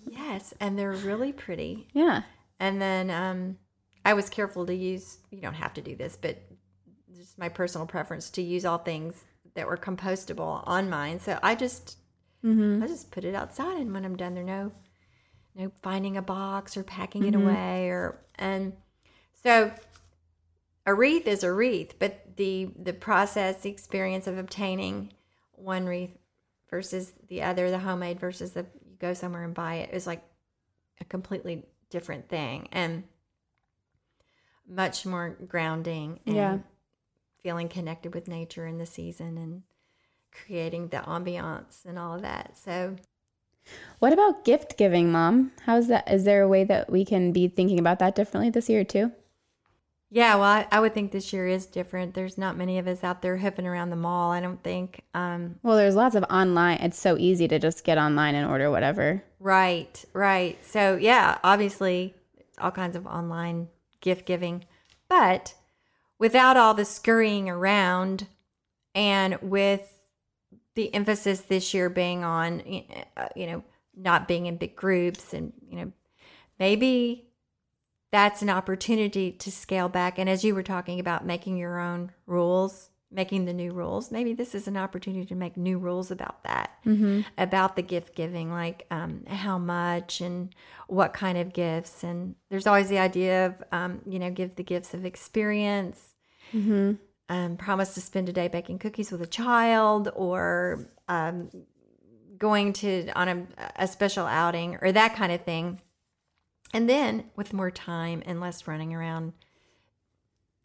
Yes, 0.09 0.53
and 0.59 0.77
they're 0.79 0.93
really 0.93 1.33
pretty. 1.33 1.87
Yeah. 1.93 2.21
And 2.59 2.81
then 2.81 3.09
um, 3.11 3.57
I 4.05 4.13
was 4.13 4.29
careful 4.29 4.65
to 4.65 4.73
use, 4.73 5.17
you 5.31 5.41
don't 5.41 5.53
have 5.55 5.73
to 5.75 5.81
do 5.81 5.95
this, 5.95 6.17
but 6.19 6.37
just 7.15 7.37
my 7.37 7.49
personal 7.49 7.85
preference 7.85 8.29
to 8.31 8.41
use 8.41 8.65
all 8.65 8.77
things 8.77 9.25
that 9.55 9.67
were 9.67 9.77
compostable 9.77 10.63
on 10.65 10.89
mine. 10.89 11.19
So 11.19 11.37
I 11.43 11.55
just 11.55 11.97
Mm-hmm. 12.45 12.83
I 12.83 12.87
just 12.87 13.09
put 13.09 13.25
it 13.25 13.33
outside 13.33 13.77
and 13.81 13.91
when 13.91 14.05
I'm 14.05 14.15
done 14.15 14.35
there 14.35 14.43
no 14.43 14.71
no 15.57 15.71
finding 15.81 16.17
a 16.17 16.21
box 16.21 16.77
or 16.77 16.83
packing 16.83 17.25
it 17.25 17.33
Mm-hmm. 17.33 17.43
away 17.43 17.89
or 17.89 18.19
and 18.35 18.73
so 19.33 19.71
a 20.85 20.93
wreath 20.93 21.27
is 21.27 21.43
a 21.43 21.51
wreath, 21.51 21.95
but 21.99 22.37
the 22.37 22.69
the 22.81 22.93
process, 22.93 23.61
the 23.61 23.69
experience 23.69 24.27
of 24.27 24.37
obtaining 24.37 25.11
one 25.53 25.85
wreath 25.85 26.17
versus 26.69 27.13
the 27.27 27.41
other, 27.41 27.69
the 27.69 27.79
homemade 27.79 28.19
versus 28.19 28.53
the 28.53 28.65
you 28.85 28.95
go 28.99 29.13
somewhere 29.13 29.43
and 29.43 29.53
buy 29.53 29.75
it 29.75 29.93
is 29.93 30.07
like 30.07 30.23
a 31.01 31.05
completely 31.05 31.65
different 31.89 32.29
thing 32.29 32.67
and 32.71 33.03
much 34.67 35.05
more 35.05 35.37
grounding 35.47 36.19
and 36.25 36.35
Yeah. 36.35 36.57
feeling 37.41 37.69
connected 37.69 38.13
with 38.13 38.27
nature 38.27 38.65
and 38.65 38.79
the 38.79 38.85
season 38.85 39.37
and 39.37 39.63
creating 40.31 40.89
the 40.89 40.97
ambiance 40.97 41.85
and 41.85 41.97
all 41.97 42.15
of 42.15 42.21
that. 42.21 42.57
So 42.57 42.95
What 43.99 44.13
about 44.13 44.45
gift 44.45 44.77
giving, 44.77 45.11
mom? 45.11 45.51
How's 45.65 45.87
that? 45.87 46.11
Is 46.11 46.23
there 46.23 46.41
a 46.43 46.47
way 46.47 46.63
that 46.65 46.89
we 46.91 47.03
can 47.05 47.31
be 47.31 47.47
thinking 47.47 47.79
about 47.79 47.99
that 47.99 48.15
differently 48.15 48.49
this 48.49 48.69
year 48.69 48.83
too? 48.83 49.11
Yeah, 50.09 50.35
well, 50.35 50.43
I, 50.43 50.67
I 50.71 50.79
would 50.79 50.93
think 50.93 51.11
this 51.11 51.33
year 51.33 51.47
is 51.47 51.65
different. 51.65 52.13
There's 52.13 52.37
not 52.37 52.55
many 52.55 52.77
of 52.77 52.87
us 52.87 53.03
out 53.03 53.21
there 53.21 53.35
hoofing 53.37 53.67
around 53.67 53.89
the 53.89 53.97
mall. 53.97 54.31
I 54.31 54.39
don't 54.39 54.63
think. 54.63 55.01
Um, 55.13 55.55
Well, 55.63 55.75
there's 55.75 55.95
lots 55.95 56.15
of 56.15 56.23
online. 56.29 56.77
It's 56.77 56.97
so 56.97 57.17
easy 57.17 57.45
to 57.49 57.59
just 57.59 57.83
get 57.83 57.97
online 57.97 58.33
and 58.35 58.49
order 58.49 58.71
whatever. 58.71 59.23
right, 59.39 60.05
right. 60.13 60.57
So 60.65 60.95
yeah, 60.95 61.39
obviously, 61.43 62.15
all 62.57 62.71
kinds 62.71 62.95
of 62.95 63.05
online 63.05 63.67
gift 63.99 64.25
giving, 64.25 64.63
but 65.09 65.55
without 66.19 66.55
all 66.55 66.73
the 66.73 66.85
scurrying 66.85 67.49
around, 67.49 68.27
and 68.95 69.37
with 69.41 69.96
the 70.77 70.93
emphasis 70.93 71.41
this 71.41 71.73
year 71.73 71.89
being 71.89 72.23
on, 72.23 72.61
uh, 73.17 73.27
you 73.35 73.47
know, 73.47 73.63
not 73.95 74.27
being 74.27 74.45
in 74.45 74.57
big 74.57 74.75
groups, 74.75 75.33
and 75.33 75.51
you 75.67 75.75
know, 75.75 75.91
maybe 76.59 77.25
that's 78.11 78.41
an 78.43 78.49
opportunity 78.49 79.31
to 79.31 79.51
scale 79.51 79.89
back. 79.89 80.19
And 80.19 80.29
as 80.29 80.43
you 80.43 80.53
were 80.55 80.63
talking 80.63 80.99
about 80.99 81.25
making 81.25 81.57
your 81.57 81.79
own 81.79 82.11
rules, 82.27 82.91
making 83.11 83.45
the 83.45 83.53
new 83.53 83.73
rules, 83.73 84.11
maybe 84.11 84.33
this 84.33 84.53
is 84.53 84.67
an 84.67 84.77
opportunity 84.77 85.25
to 85.25 85.35
make 85.35 85.57
new 85.57 85.79
rules 85.79 86.11
about 86.11 86.43
that, 86.43 86.69
Mm-hmm. 86.85 87.21
about 87.37 87.75
the 87.75 87.81
gift 87.81 88.15
giving, 88.15 88.51
like 88.51 88.85
um, 88.91 89.25
how 89.25 89.57
much 89.57 90.21
and 90.21 90.53
what 90.87 91.11
kind 91.11 91.37
of 91.37 91.53
gifts. 91.53 92.03
And 92.03 92.35
there's 92.49 92.67
always 92.67 92.87
the 92.87 92.99
idea 92.99 93.47
of, 93.47 93.63
um, 93.71 94.01
you 94.05 94.19
know, 94.19 94.29
give 94.29 94.55
the 94.55 94.63
gifts 94.63 94.93
of 94.93 95.05
experience. 95.05 96.13
Mm-hmm. 96.53 96.93
Um, 97.29 97.57
promise 97.57 97.93
to 97.95 98.01
spend 98.01 98.29
a 98.29 98.33
day 98.33 98.47
baking 98.47 98.79
cookies 98.79 99.11
with 99.11 99.21
a 99.21 99.27
child 99.27 100.09
or 100.15 100.87
um, 101.09 101.49
going 102.37 102.71
to 102.73 103.09
on 103.15 103.27
a, 103.27 103.47
a 103.75 103.87
special 103.87 104.25
outing 104.25 104.77
or 104.81 104.93
that 104.93 105.15
kind 105.15 105.33
of 105.33 105.41
thing. 105.41 105.81
And 106.73 106.89
then 106.89 107.25
with 107.35 107.51
more 107.53 107.71
time 107.71 108.23
and 108.25 108.39
less 108.39 108.65
running 108.65 108.93
around 108.93 109.33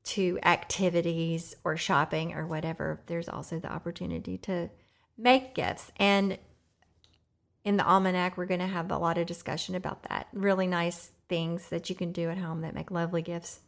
to 0.05 0.39
activities 0.45 1.57
or 1.65 1.77
shopping 1.77 2.35
or 2.35 2.47
whatever, 2.47 3.03
there's 3.07 3.29
also 3.29 3.59
the 3.59 3.73
opportunity 3.73 4.39
to 4.39 4.71
make 5.17 5.55
gifts. 5.55 5.91
And 5.97 6.39
in 7.65 7.77
the 7.77 7.87
almanac, 7.87 8.37
we're 8.37 8.47
going 8.47 8.61
to 8.61 8.67
have 8.67 8.91
a 8.91 8.99
lot 8.99 9.19
of 9.19 9.27
discussion 9.27 9.75
about 9.75 10.05
that. 10.05 10.27
Really 10.33 10.67
nice 10.67 11.13
things 11.29 11.69
that 11.71 11.89
you 11.89 11.97
can 11.97 12.13
do 12.13 12.29
at 12.29 12.39
home 12.39 12.61
that 12.63 12.75
make 12.75 12.91
lovely 12.91 13.23
gifts 13.23 13.61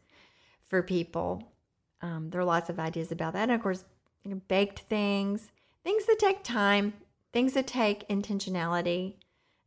for 0.65 0.83
people. 0.83 1.54
Um, 2.03 2.31
there 2.31 2.41
are 2.41 2.45
lots 2.45 2.69
of 2.69 2.79
ideas 2.79 3.13
about 3.13 3.33
that. 3.33 3.45
And 3.45 3.53
of 3.53 3.63
course, 3.63 3.85
you 4.25 4.31
know, 4.31 4.41
baked 4.49 4.81
things, 4.81 5.51
things 5.83 6.07
that 6.07 6.19
take 6.19 6.43
time, 6.43 6.95
things 7.33 7.53
that 7.55 7.67
take 7.67 8.09
intentionality, 8.09 9.15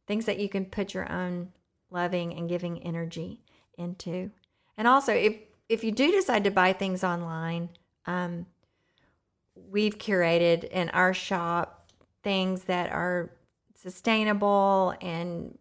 things 0.07 0.25
that 0.25 0.39
you 0.39 0.49
can 0.49 0.65
put 0.65 0.93
your 0.93 1.11
own 1.11 1.51
loving 1.91 2.33
and 2.33 2.49
giving 2.49 2.83
energy 2.83 3.39
into. 3.77 4.31
And 4.77 4.87
also, 4.87 5.13
if 5.13 5.35
if 5.69 5.83
you 5.83 5.91
do 5.91 6.11
decide 6.11 6.45
to 6.45 6.51
buy 6.51 6.71
things 6.73 7.03
online, 7.03 7.69
um, 8.05 8.45
we've 9.55 9.97
curated 9.97 10.63
in 10.65 10.89
our 10.89 11.13
shop 11.13 11.91
things 12.23 12.63
that 12.63 12.89
are 12.91 13.31
sustainable 13.75 14.95
and 15.01 15.57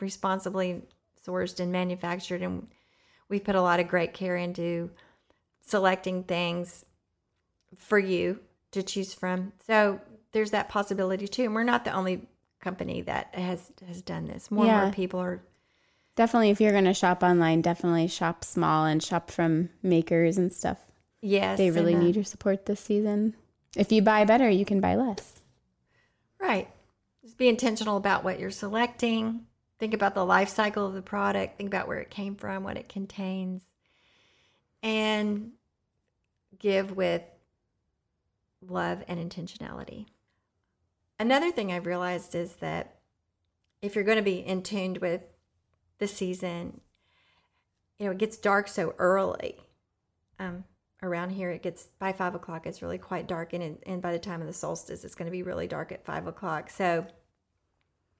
responsibly 0.00 0.82
sourced 1.26 1.58
and 1.60 1.72
manufactured, 1.72 2.42
and 2.42 2.68
we've 3.28 3.44
put 3.44 3.54
a 3.54 3.62
lot 3.62 3.80
of 3.80 3.88
great 3.88 4.14
care 4.14 4.36
into 4.36 4.90
selecting 5.70 6.24
things 6.24 6.84
for 7.78 7.98
you 7.98 8.40
to 8.72 8.82
choose 8.82 9.14
from. 9.14 9.52
So 9.66 10.00
there's 10.32 10.50
that 10.50 10.68
possibility 10.68 11.28
too. 11.28 11.44
And 11.44 11.54
we're 11.54 11.62
not 11.62 11.84
the 11.84 11.92
only 11.92 12.28
company 12.60 13.02
that 13.02 13.34
has 13.34 13.72
has 13.88 14.02
done 14.02 14.26
this. 14.26 14.50
More 14.50 14.66
and 14.66 14.82
more 14.82 14.92
people 14.92 15.20
are 15.20 15.42
Definitely, 16.16 16.50
if 16.50 16.60
you're 16.60 16.72
going 16.72 16.84
to 16.84 16.92
shop 16.92 17.22
online, 17.22 17.62
definitely 17.62 18.06
shop 18.08 18.44
small 18.44 18.84
and 18.84 19.02
shop 19.02 19.30
from 19.30 19.70
makers 19.82 20.36
and 20.36 20.52
stuff. 20.52 20.76
yes. 21.22 21.56
They 21.56 21.70
really 21.70 21.94
and, 21.94 22.02
uh, 22.02 22.06
need 22.06 22.16
your 22.16 22.24
support 22.24 22.66
this 22.66 22.80
season. 22.80 23.34
If 23.76 23.90
you 23.92 24.02
buy 24.02 24.24
better, 24.24 24.50
you 24.50 24.64
can 24.64 24.80
buy 24.80 24.96
less. 24.96 25.40
Right. 26.38 26.68
Just 27.22 27.38
be 27.38 27.48
intentional 27.48 27.96
about 27.96 28.24
what 28.24 28.40
you're 28.40 28.50
selecting. 28.50 29.46
Think 29.78 29.94
about 29.94 30.14
the 30.14 30.26
life 30.26 30.48
cycle 30.50 30.86
of 30.86 30.92
the 30.92 31.00
product. 31.00 31.56
Think 31.56 31.68
about 31.68 31.88
where 31.88 32.00
it 32.00 32.10
came 32.10 32.34
from, 32.34 32.64
what 32.64 32.76
it 32.76 32.88
contains, 32.88 33.62
and 34.82 35.52
give 36.60 36.96
with 36.96 37.22
love 38.66 39.02
and 39.08 39.18
intentionality. 39.18 40.06
Another 41.18 41.50
thing 41.50 41.72
I've 41.72 41.86
realized 41.86 42.34
is 42.34 42.54
that 42.56 43.00
if 43.82 43.94
you're 43.94 44.04
going 44.04 44.16
to 44.16 44.22
be 44.22 44.38
in 44.38 44.62
tuned 44.62 44.98
with 44.98 45.22
the 45.98 46.06
season, 46.06 46.80
you 47.98 48.06
know, 48.06 48.12
it 48.12 48.18
gets 48.18 48.36
dark 48.36 48.68
so 48.68 48.94
early. 48.98 49.56
Um, 50.38 50.64
around 51.02 51.30
here, 51.30 51.50
it 51.50 51.62
gets 51.62 51.88
by 51.98 52.12
five 52.12 52.34
o'clock, 52.34 52.66
it's 52.66 52.82
really 52.82 52.98
quite 52.98 53.26
dark. 53.26 53.52
And, 53.52 53.78
and 53.84 54.00
by 54.00 54.12
the 54.12 54.18
time 54.18 54.40
of 54.40 54.46
the 54.46 54.52
solstice, 54.52 55.04
it's 55.04 55.14
going 55.14 55.26
to 55.26 55.32
be 55.32 55.42
really 55.42 55.66
dark 55.66 55.92
at 55.92 56.04
five 56.04 56.26
o'clock. 56.26 56.70
So 56.70 57.06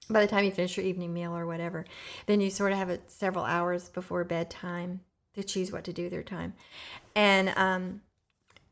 by 0.08 0.20
the 0.20 0.26
time 0.26 0.44
you 0.44 0.50
finish 0.50 0.76
your 0.76 0.86
evening 0.86 1.12
meal 1.12 1.36
or 1.36 1.46
whatever, 1.46 1.86
then 2.26 2.40
you 2.40 2.50
sort 2.50 2.72
of 2.72 2.78
have 2.78 2.90
it 2.90 3.10
several 3.10 3.44
hours 3.44 3.88
before 3.88 4.24
bedtime 4.24 5.00
to 5.34 5.42
choose 5.42 5.70
what 5.70 5.84
to 5.84 5.92
do 5.92 6.04
with 6.04 6.12
your 6.12 6.22
time. 6.22 6.54
And 7.14 7.50
um, 7.56 8.00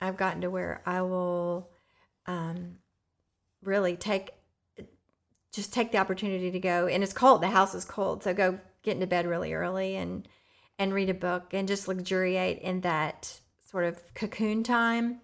I've 0.00 0.16
gotten 0.16 0.40
to 0.42 0.50
where 0.50 0.82
I 0.86 1.02
will 1.02 1.70
um, 2.26 2.76
really 3.62 3.96
take 3.96 4.32
just 5.52 5.72
take 5.72 5.92
the 5.92 5.98
opportunity 5.98 6.50
to 6.50 6.60
go 6.60 6.86
and 6.86 7.02
it's 7.02 7.12
cold 7.12 7.40
the 7.42 7.48
house 7.48 7.74
is 7.74 7.84
cold 7.84 8.22
so 8.22 8.34
go 8.34 8.58
get 8.82 8.94
into 8.94 9.06
bed 9.06 9.26
really 9.26 9.52
early 9.54 9.96
and 9.96 10.28
and 10.78 10.92
read 10.94 11.08
a 11.10 11.14
book 11.14 11.52
and 11.52 11.66
just 11.66 11.88
luxuriate 11.88 12.58
in 12.60 12.82
that 12.82 13.40
sort 13.66 13.84
of 13.84 14.14
cocoon 14.14 14.62
time 14.62 15.20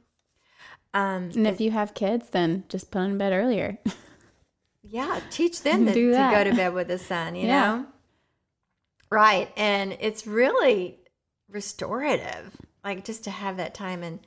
um 0.94 1.30
And 1.34 1.46
if 1.46 1.60
you 1.60 1.70
have 1.72 1.94
kids, 1.94 2.30
then 2.30 2.64
just 2.68 2.90
put 2.90 3.00
them 3.00 3.12
in 3.12 3.18
bed 3.18 3.32
earlier. 3.32 3.78
yeah 4.82 5.20
teach 5.30 5.62
them 5.62 5.84
that, 5.87 5.94
to 5.94 6.26
go 6.30 6.44
to 6.44 6.52
bed 6.52 6.74
with 6.74 6.88
the 6.88 6.98
sun 6.98 7.34
you 7.34 7.46
Yeah. 7.46 7.76
know 7.78 7.87
right 9.10 9.50
and 9.56 9.96
it's 10.00 10.26
really 10.26 10.98
restorative 11.48 12.50
like 12.82 13.04
just 13.04 13.24
to 13.24 13.30
have 13.30 13.56
that 13.56 13.74
time 13.74 14.02
and 14.02 14.20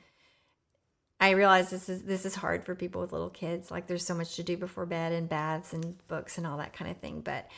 I 1.20 1.30
realize 1.30 1.70
this 1.70 1.88
is 1.88 2.02
this 2.02 2.24
is 2.24 2.34
hard 2.34 2.64
for 2.64 2.74
people 2.74 3.00
with 3.00 3.12
little 3.12 3.30
kids. 3.30 3.70
Like 3.70 3.86
there's 3.86 4.06
so 4.06 4.14
much 4.14 4.36
to 4.36 4.42
do 4.42 4.56
before 4.56 4.86
bed 4.86 5.12
and 5.12 5.28
baths 5.28 5.72
and 5.72 5.96
books 6.06 6.38
and 6.38 6.46
all 6.46 6.58
that 6.58 6.72
kind 6.72 6.90
of 6.90 6.98
thing. 6.98 7.20
But 7.22 7.48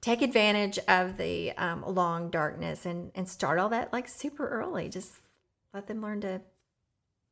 take 0.00 0.22
advantage 0.22 0.78
of 0.88 1.16
the 1.16 1.52
um, 1.52 1.84
long 1.86 2.30
darkness 2.30 2.84
and 2.84 3.12
and 3.14 3.28
start 3.28 3.58
all 3.58 3.68
that 3.68 3.92
like 3.92 4.08
super 4.08 4.48
early. 4.48 4.88
Just 4.88 5.12
let 5.72 5.86
them 5.86 6.02
learn 6.02 6.20
to 6.22 6.40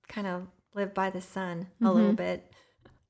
kind 0.08 0.26
of 0.26 0.46
live 0.74 0.94
by 0.94 1.10
the 1.10 1.20
sun 1.20 1.68
a 1.82 1.90
little 1.90 2.12
bit, 2.12 2.52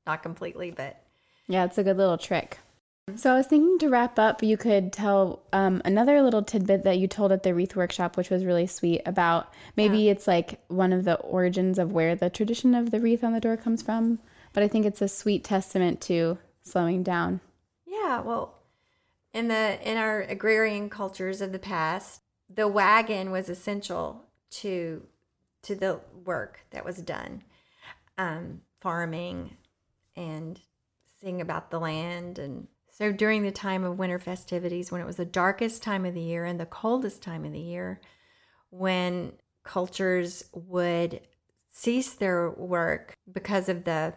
not 0.06 0.22
completely, 0.22 0.70
but 0.70 1.02
yeah, 1.46 1.64
it's 1.64 1.78
a 1.78 1.82
good 1.82 1.96
little 1.96 2.18
trick. 2.18 2.58
So 3.16 3.32
I 3.32 3.36
was 3.36 3.46
thinking 3.46 3.78
to 3.78 3.90
wrap 3.90 4.18
up, 4.18 4.42
you 4.42 4.56
could 4.56 4.92
tell 4.92 5.42
um, 5.52 5.82
another 5.84 6.22
little 6.22 6.42
tidbit 6.42 6.84
that 6.84 6.98
you 6.98 7.06
told 7.06 7.32
at 7.32 7.42
the 7.42 7.54
wreath 7.54 7.76
workshop, 7.76 8.16
which 8.16 8.30
was 8.30 8.46
really 8.46 8.66
sweet. 8.66 9.02
About 9.04 9.52
maybe 9.76 10.08
it's 10.08 10.26
like 10.26 10.58
one 10.68 10.92
of 10.92 11.04
the 11.04 11.16
origins 11.16 11.78
of 11.78 11.92
where 11.92 12.16
the 12.16 12.30
tradition 12.30 12.74
of 12.74 12.90
the 12.90 13.00
wreath 13.00 13.22
on 13.22 13.34
the 13.34 13.40
door 13.40 13.58
comes 13.58 13.82
from. 13.82 14.20
But 14.54 14.62
I 14.62 14.68
think 14.68 14.86
it's 14.86 15.02
a 15.02 15.08
sweet 15.08 15.44
testament 15.44 16.00
to 16.02 16.38
slowing 16.62 17.02
down. 17.02 17.40
Yeah, 17.86 18.20
well, 18.20 18.54
in 19.34 19.48
the 19.48 19.78
in 19.88 19.98
our 19.98 20.22
agrarian 20.22 20.88
cultures 20.88 21.40
of 21.40 21.52
the 21.52 21.58
past, 21.58 22.22
the 22.48 22.68
wagon 22.68 23.30
was 23.30 23.50
essential 23.50 24.24
to 24.50 25.02
to 25.62 25.74
the 25.74 26.00
work 26.24 26.60
that 26.70 26.84
was 26.84 26.98
done, 26.98 27.42
um, 28.16 28.62
farming, 28.80 29.56
and 30.16 30.60
seeing 31.20 31.40
about 31.40 31.70
the 31.70 31.80
land. 31.80 32.38
And 32.38 32.68
so 32.94 33.10
during 33.10 33.42
the 33.42 33.50
time 33.50 33.82
of 33.82 33.98
winter 33.98 34.20
festivities, 34.20 34.92
when 34.92 35.00
it 35.00 35.06
was 35.06 35.16
the 35.16 35.24
darkest 35.24 35.82
time 35.82 36.04
of 36.04 36.14
the 36.14 36.20
year 36.20 36.44
and 36.44 36.60
the 36.60 36.64
coldest 36.64 37.22
time 37.22 37.44
of 37.44 37.50
the 37.50 37.58
year, 37.58 38.00
when 38.70 39.32
cultures 39.64 40.44
would 40.52 41.20
cease 41.70 42.12
their 42.14 42.50
work 42.50 43.12
because 43.30 43.68
of 43.68 43.82
the 43.82 44.14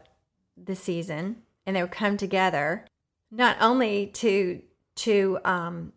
the 0.56 0.76
season, 0.76 1.38
and 1.66 1.76
they 1.76 1.82
would 1.82 1.92
come 1.92 2.18
together 2.18 2.86
not 3.32 3.58
only 3.60 4.08
to 4.08 4.62
to 4.98 5.40
um, 5.44 5.92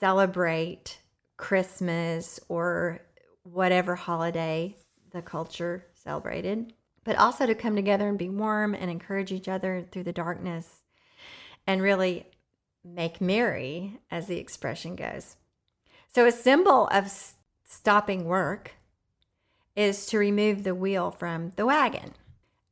celebrate 0.00 0.98
Christmas 1.36 2.40
or 2.48 2.98
whatever 3.44 3.94
holiday 3.94 4.76
the 5.12 5.22
culture 5.22 5.86
celebrated, 5.94 6.72
but 7.04 7.14
also 7.14 7.46
to 7.46 7.54
come 7.54 7.76
together 7.76 8.08
and 8.08 8.18
be 8.18 8.28
warm 8.28 8.74
and 8.74 8.90
encourage 8.90 9.30
each 9.30 9.46
other 9.46 9.86
through 9.92 10.02
the 10.02 10.12
darkness 10.12 10.81
and 11.66 11.82
really 11.82 12.26
make 12.84 13.20
merry, 13.20 14.00
as 14.10 14.26
the 14.26 14.38
expression 14.38 14.96
goes. 14.96 15.36
So, 16.08 16.26
a 16.26 16.32
symbol 16.32 16.88
of 16.88 17.04
s- 17.04 17.34
stopping 17.64 18.24
work 18.24 18.72
is 19.76 20.06
to 20.06 20.18
remove 20.18 20.64
the 20.64 20.74
wheel 20.74 21.10
from 21.10 21.52
the 21.56 21.66
wagon 21.66 22.12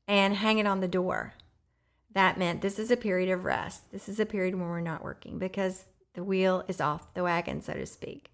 and 0.07 0.35
hang 0.35 0.59
it 0.59 0.67
on 0.67 0.81
the 0.81 0.89
door 0.89 1.35
that 2.13 2.39
meant 2.39 2.61
this 2.61 2.79
is 2.79 2.91
a 2.91 2.97
period 2.97 3.31
of 3.31 3.45
rest. 3.45 3.93
This 3.93 4.09
is 4.09 4.19
a 4.19 4.27
period 4.27 4.55
when 4.57 4.69
we're 4.69 4.81
not 4.81 5.05
working 5.05 5.39
because 5.39 5.85
the 6.15 6.25
wheel 6.25 6.65
is 6.67 6.81
off 6.81 7.15
the 7.15 7.23
wagon, 7.23 7.61
so 7.61 7.73
to 7.75 7.87
speak. 7.87 8.33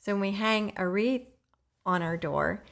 So 0.00 0.12
when 0.12 0.20
we 0.20 0.32
hang 0.32 0.74
a 0.76 0.86
wreath 0.86 1.26
on 1.86 2.02
our 2.02 2.16
door. 2.16 2.64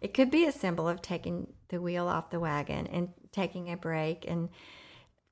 It 0.00 0.14
could 0.14 0.30
be 0.30 0.46
a 0.46 0.52
symbol 0.52 0.88
of 0.88 1.02
taking 1.02 1.52
the 1.68 1.80
wheel 1.80 2.08
off 2.08 2.30
the 2.30 2.40
wagon 2.40 2.86
and 2.86 3.10
taking 3.32 3.70
a 3.70 3.76
break 3.76 4.24
and 4.28 4.48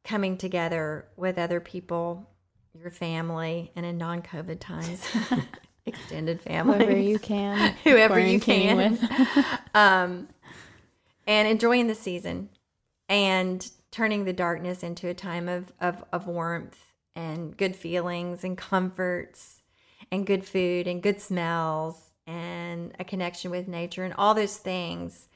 coming 0.05 0.37
together 0.37 1.07
with 1.17 1.39
other 1.39 1.61
people, 1.61 2.29
your 2.75 2.91
family, 2.91 3.73
and 3.77 3.85
in 3.85 3.99
non 3.99 4.23
COVID 4.23 4.61
times, 4.61 5.07
extended 5.87 6.41
family. 6.41 6.79
Whoever 6.79 6.99
you 6.99 7.19
can. 7.19 7.75
Whoever 7.85 8.21
you 8.21 8.41
can. 8.41 8.99
um, 9.75 10.29
and 11.27 11.49
enjoying 11.49 11.87
the 11.87 11.95
season 11.95 12.51
and 13.09 13.71
turning 13.91 14.25
the 14.25 14.33
darkness 14.33 14.83
into 14.83 15.09
a 15.09 15.15
time 15.15 15.49
of, 15.49 15.73
of, 15.81 16.05
of 16.13 16.27
warmth 16.27 16.79
and 17.17 17.57
good 17.57 17.75
feelings 17.75 18.45
and 18.45 18.57
comforts 18.57 19.63
and 20.11 20.27
good 20.27 20.45
food 20.45 20.87
and 20.87 21.03
good 21.03 21.21
smells 21.21 22.11
and 22.27 22.95
a 22.99 23.05
connection 23.05 23.51
with 23.51 23.67
nature 23.67 24.05
and 24.05 24.15
all 24.15 24.35
those 24.35 24.57
things. 24.57 25.29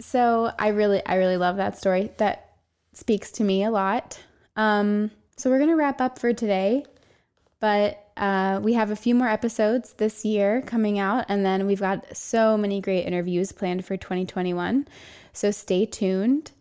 So 0.00 0.50
I 0.58 0.68
really, 0.68 1.04
I 1.04 1.16
really 1.16 1.36
love 1.36 1.56
that 1.58 1.78
story. 1.78 2.10
That 2.16 2.49
speaks 3.00 3.32
to 3.32 3.44
me 3.44 3.64
a 3.64 3.70
lot. 3.70 4.20
Um, 4.56 5.10
so 5.36 5.50
we're 5.50 5.58
gonna 5.58 5.76
wrap 5.76 6.00
up 6.00 6.18
for 6.18 6.32
today, 6.32 6.84
but 7.58 8.06
uh, 8.16 8.60
we 8.62 8.74
have 8.74 8.90
a 8.90 8.96
few 8.96 9.14
more 9.14 9.28
episodes 9.28 9.94
this 9.94 10.24
year 10.24 10.60
coming 10.62 10.98
out, 10.98 11.24
and 11.28 11.44
then 11.44 11.66
we've 11.66 11.80
got 11.80 12.14
so 12.14 12.58
many 12.58 12.80
great 12.80 13.06
interviews 13.06 13.50
planned 13.50 13.84
for 13.84 13.96
2021. 13.96 14.86
So 15.32 15.50
stay 15.50 15.86
tuned. 15.86 16.52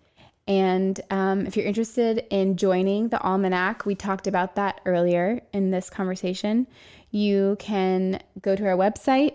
And 0.47 0.99
um, 1.11 1.45
if 1.45 1.55
you're 1.55 1.65
interested 1.65 2.25
in 2.31 2.55
joining 2.55 3.09
the 3.09 3.21
Almanac, 3.21 3.85
we 3.85 3.93
talked 3.93 4.25
about 4.25 4.55
that 4.55 4.81
earlier 4.85 5.41
in 5.53 5.69
this 5.69 5.89
conversation. 5.89 6.65
You 7.11 7.57
can 7.59 8.21
go 8.41 8.55
to 8.55 8.65
our 8.65 8.77
website. 8.77 9.33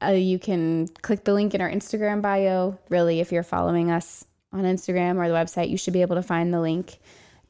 Uh, 0.00 0.10
you 0.10 0.38
can 0.38 0.88
click 1.02 1.24
the 1.24 1.32
link 1.32 1.54
in 1.54 1.60
our 1.60 1.70
Instagram 1.70 2.20
bio. 2.20 2.78
Really, 2.90 3.20
if 3.20 3.32
you're 3.32 3.42
following 3.42 3.90
us 3.90 4.24
on 4.52 4.62
Instagram 4.62 5.16
or 5.16 5.28
the 5.28 5.34
website, 5.34 5.70
you 5.70 5.76
should 5.76 5.92
be 5.92 6.02
able 6.02 6.16
to 6.16 6.22
find 6.22 6.52
the 6.52 6.60
link 6.60 6.98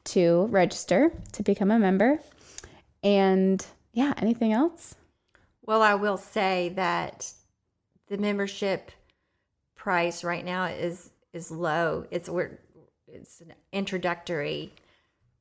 to 0.05 0.47
register 0.49 1.11
to 1.33 1.43
become 1.43 1.71
a 1.71 1.79
member. 1.79 2.19
And 3.03 3.65
yeah, 3.93 4.13
anything 4.17 4.53
else? 4.53 4.95
Well, 5.65 5.81
I 5.81 5.95
will 5.95 6.17
say 6.17 6.69
that 6.75 7.31
the 8.07 8.17
membership 8.17 8.91
price 9.75 10.23
right 10.23 10.45
now 10.45 10.65
is 10.65 11.11
is 11.33 11.51
low. 11.51 12.05
It's 12.11 12.29
we're 12.29 12.59
it's 13.07 13.41
an 13.41 13.53
introductory 13.71 14.73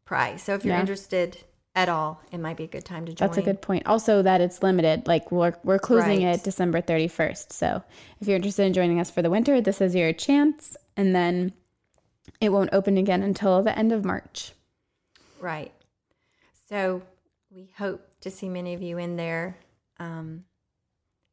price. 0.04 0.42
So 0.44 0.54
if 0.54 0.64
you're 0.64 0.74
Yeah. 0.74 0.80
interested 0.80 1.38
at 1.74 1.88
all, 1.88 2.20
it 2.32 2.38
might 2.38 2.56
be 2.56 2.64
a 2.64 2.68
good 2.68 2.84
time 2.84 3.06
to 3.06 3.12
join. 3.12 3.26
That's 3.28 3.38
a 3.38 3.42
good 3.42 3.60
point. 3.60 3.86
Also, 3.86 4.22
that 4.22 4.40
it's 4.40 4.62
limited. 4.62 5.06
Like 5.06 5.30
we're 5.30 5.54
we're 5.64 5.78
closing 5.78 6.24
Right. 6.24 6.38
it 6.38 6.44
December 6.44 6.80
31st. 6.80 7.52
So 7.52 7.82
if 8.20 8.26
you're 8.28 8.36
interested 8.36 8.64
in 8.64 8.72
joining 8.72 8.98
us 9.00 9.10
for 9.10 9.22
the 9.22 9.30
winter, 9.30 9.60
this 9.60 9.80
is 9.80 9.94
your 9.94 10.12
chance. 10.12 10.76
And 10.96 11.14
then 11.14 11.52
it 12.40 12.50
won't 12.50 12.70
open 12.72 12.96
again 12.96 13.22
until 13.22 13.62
the 13.62 13.76
end 13.76 13.92
of 13.92 14.04
March. 14.04 14.52
Right. 15.40 15.72
So 16.68 17.02
we 17.54 17.70
hope 17.76 18.06
to 18.20 18.30
see 18.30 18.48
many 18.48 18.74
of 18.74 18.82
you 18.82 18.98
in 18.98 19.16
there 19.16 19.56
um, 19.98 20.44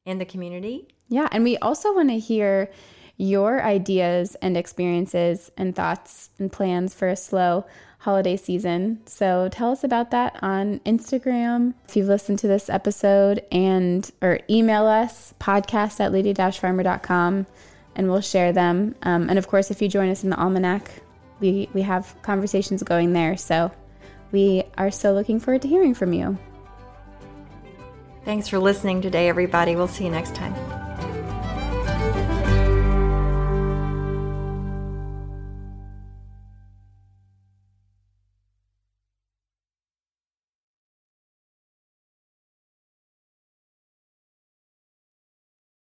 in 0.05 0.17
the 0.17 0.25
community. 0.25 0.87
Yeah, 1.09 1.27
and 1.31 1.43
we 1.43 1.57
also 1.57 1.93
want 1.93 2.09
to 2.09 2.19
hear 2.19 2.69
your 3.17 3.63
ideas 3.63 4.35
and 4.41 4.57
experiences 4.57 5.51
and 5.57 5.75
thoughts 5.75 6.29
and 6.39 6.51
plans 6.51 6.93
for 6.93 7.07
a 7.07 7.15
slow 7.15 7.65
holiday 7.99 8.35
season. 8.35 8.99
So 9.05 9.49
tell 9.49 9.71
us 9.71 9.83
about 9.83 10.11
that 10.11 10.37
on 10.41 10.79
Instagram 10.79 11.73
if 11.87 11.95
you've 11.95 12.07
listened 12.07 12.39
to 12.39 12.47
this 12.47 12.69
episode 12.69 13.43
and 13.51 14.09
or 14.21 14.39
email 14.49 14.85
us 14.85 15.33
podcast 15.39 15.99
at 15.99 16.11
lady-farmer.com 16.11 17.45
and 17.95 18.09
we'll 18.09 18.21
share 18.21 18.51
them. 18.51 18.95
Um, 19.03 19.29
and 19.29 19.37
of 19.37 19.47
course, 19.47 19.71
if 19.71 19.81
you 19.81 19.87
join 19.87 20.09
us 20.09 20.23
in 20.23 20.29
the 20.29 20.37
Almanac, 20.37 20.89
we, 21.39 21.69
we 21.73 21.81
have 21.81 22.15
conversations 22.21 22.83
going 22.83 23.13
there. 23.13 23.37
So 23.37 23.71
we 24.31 24.63
are 24.77 24.91
so 24.91 25.13
looking 25.13 25.39
forward 25.39 25.61
to 25.63 25.67
hearing 25.67 25.93
from 25.93 26.13
you. 26.13 26.37
Thanks 28.25 28.47
for 28.47 28.57
listening 28.57 29.01
today, 29.01 29.27
everybody. 29.27 29.75
We'll 29.75 29.87
see 29.87 30.05
you 30.05 30.11
next 30.11 30.33
time. 30.33 30.82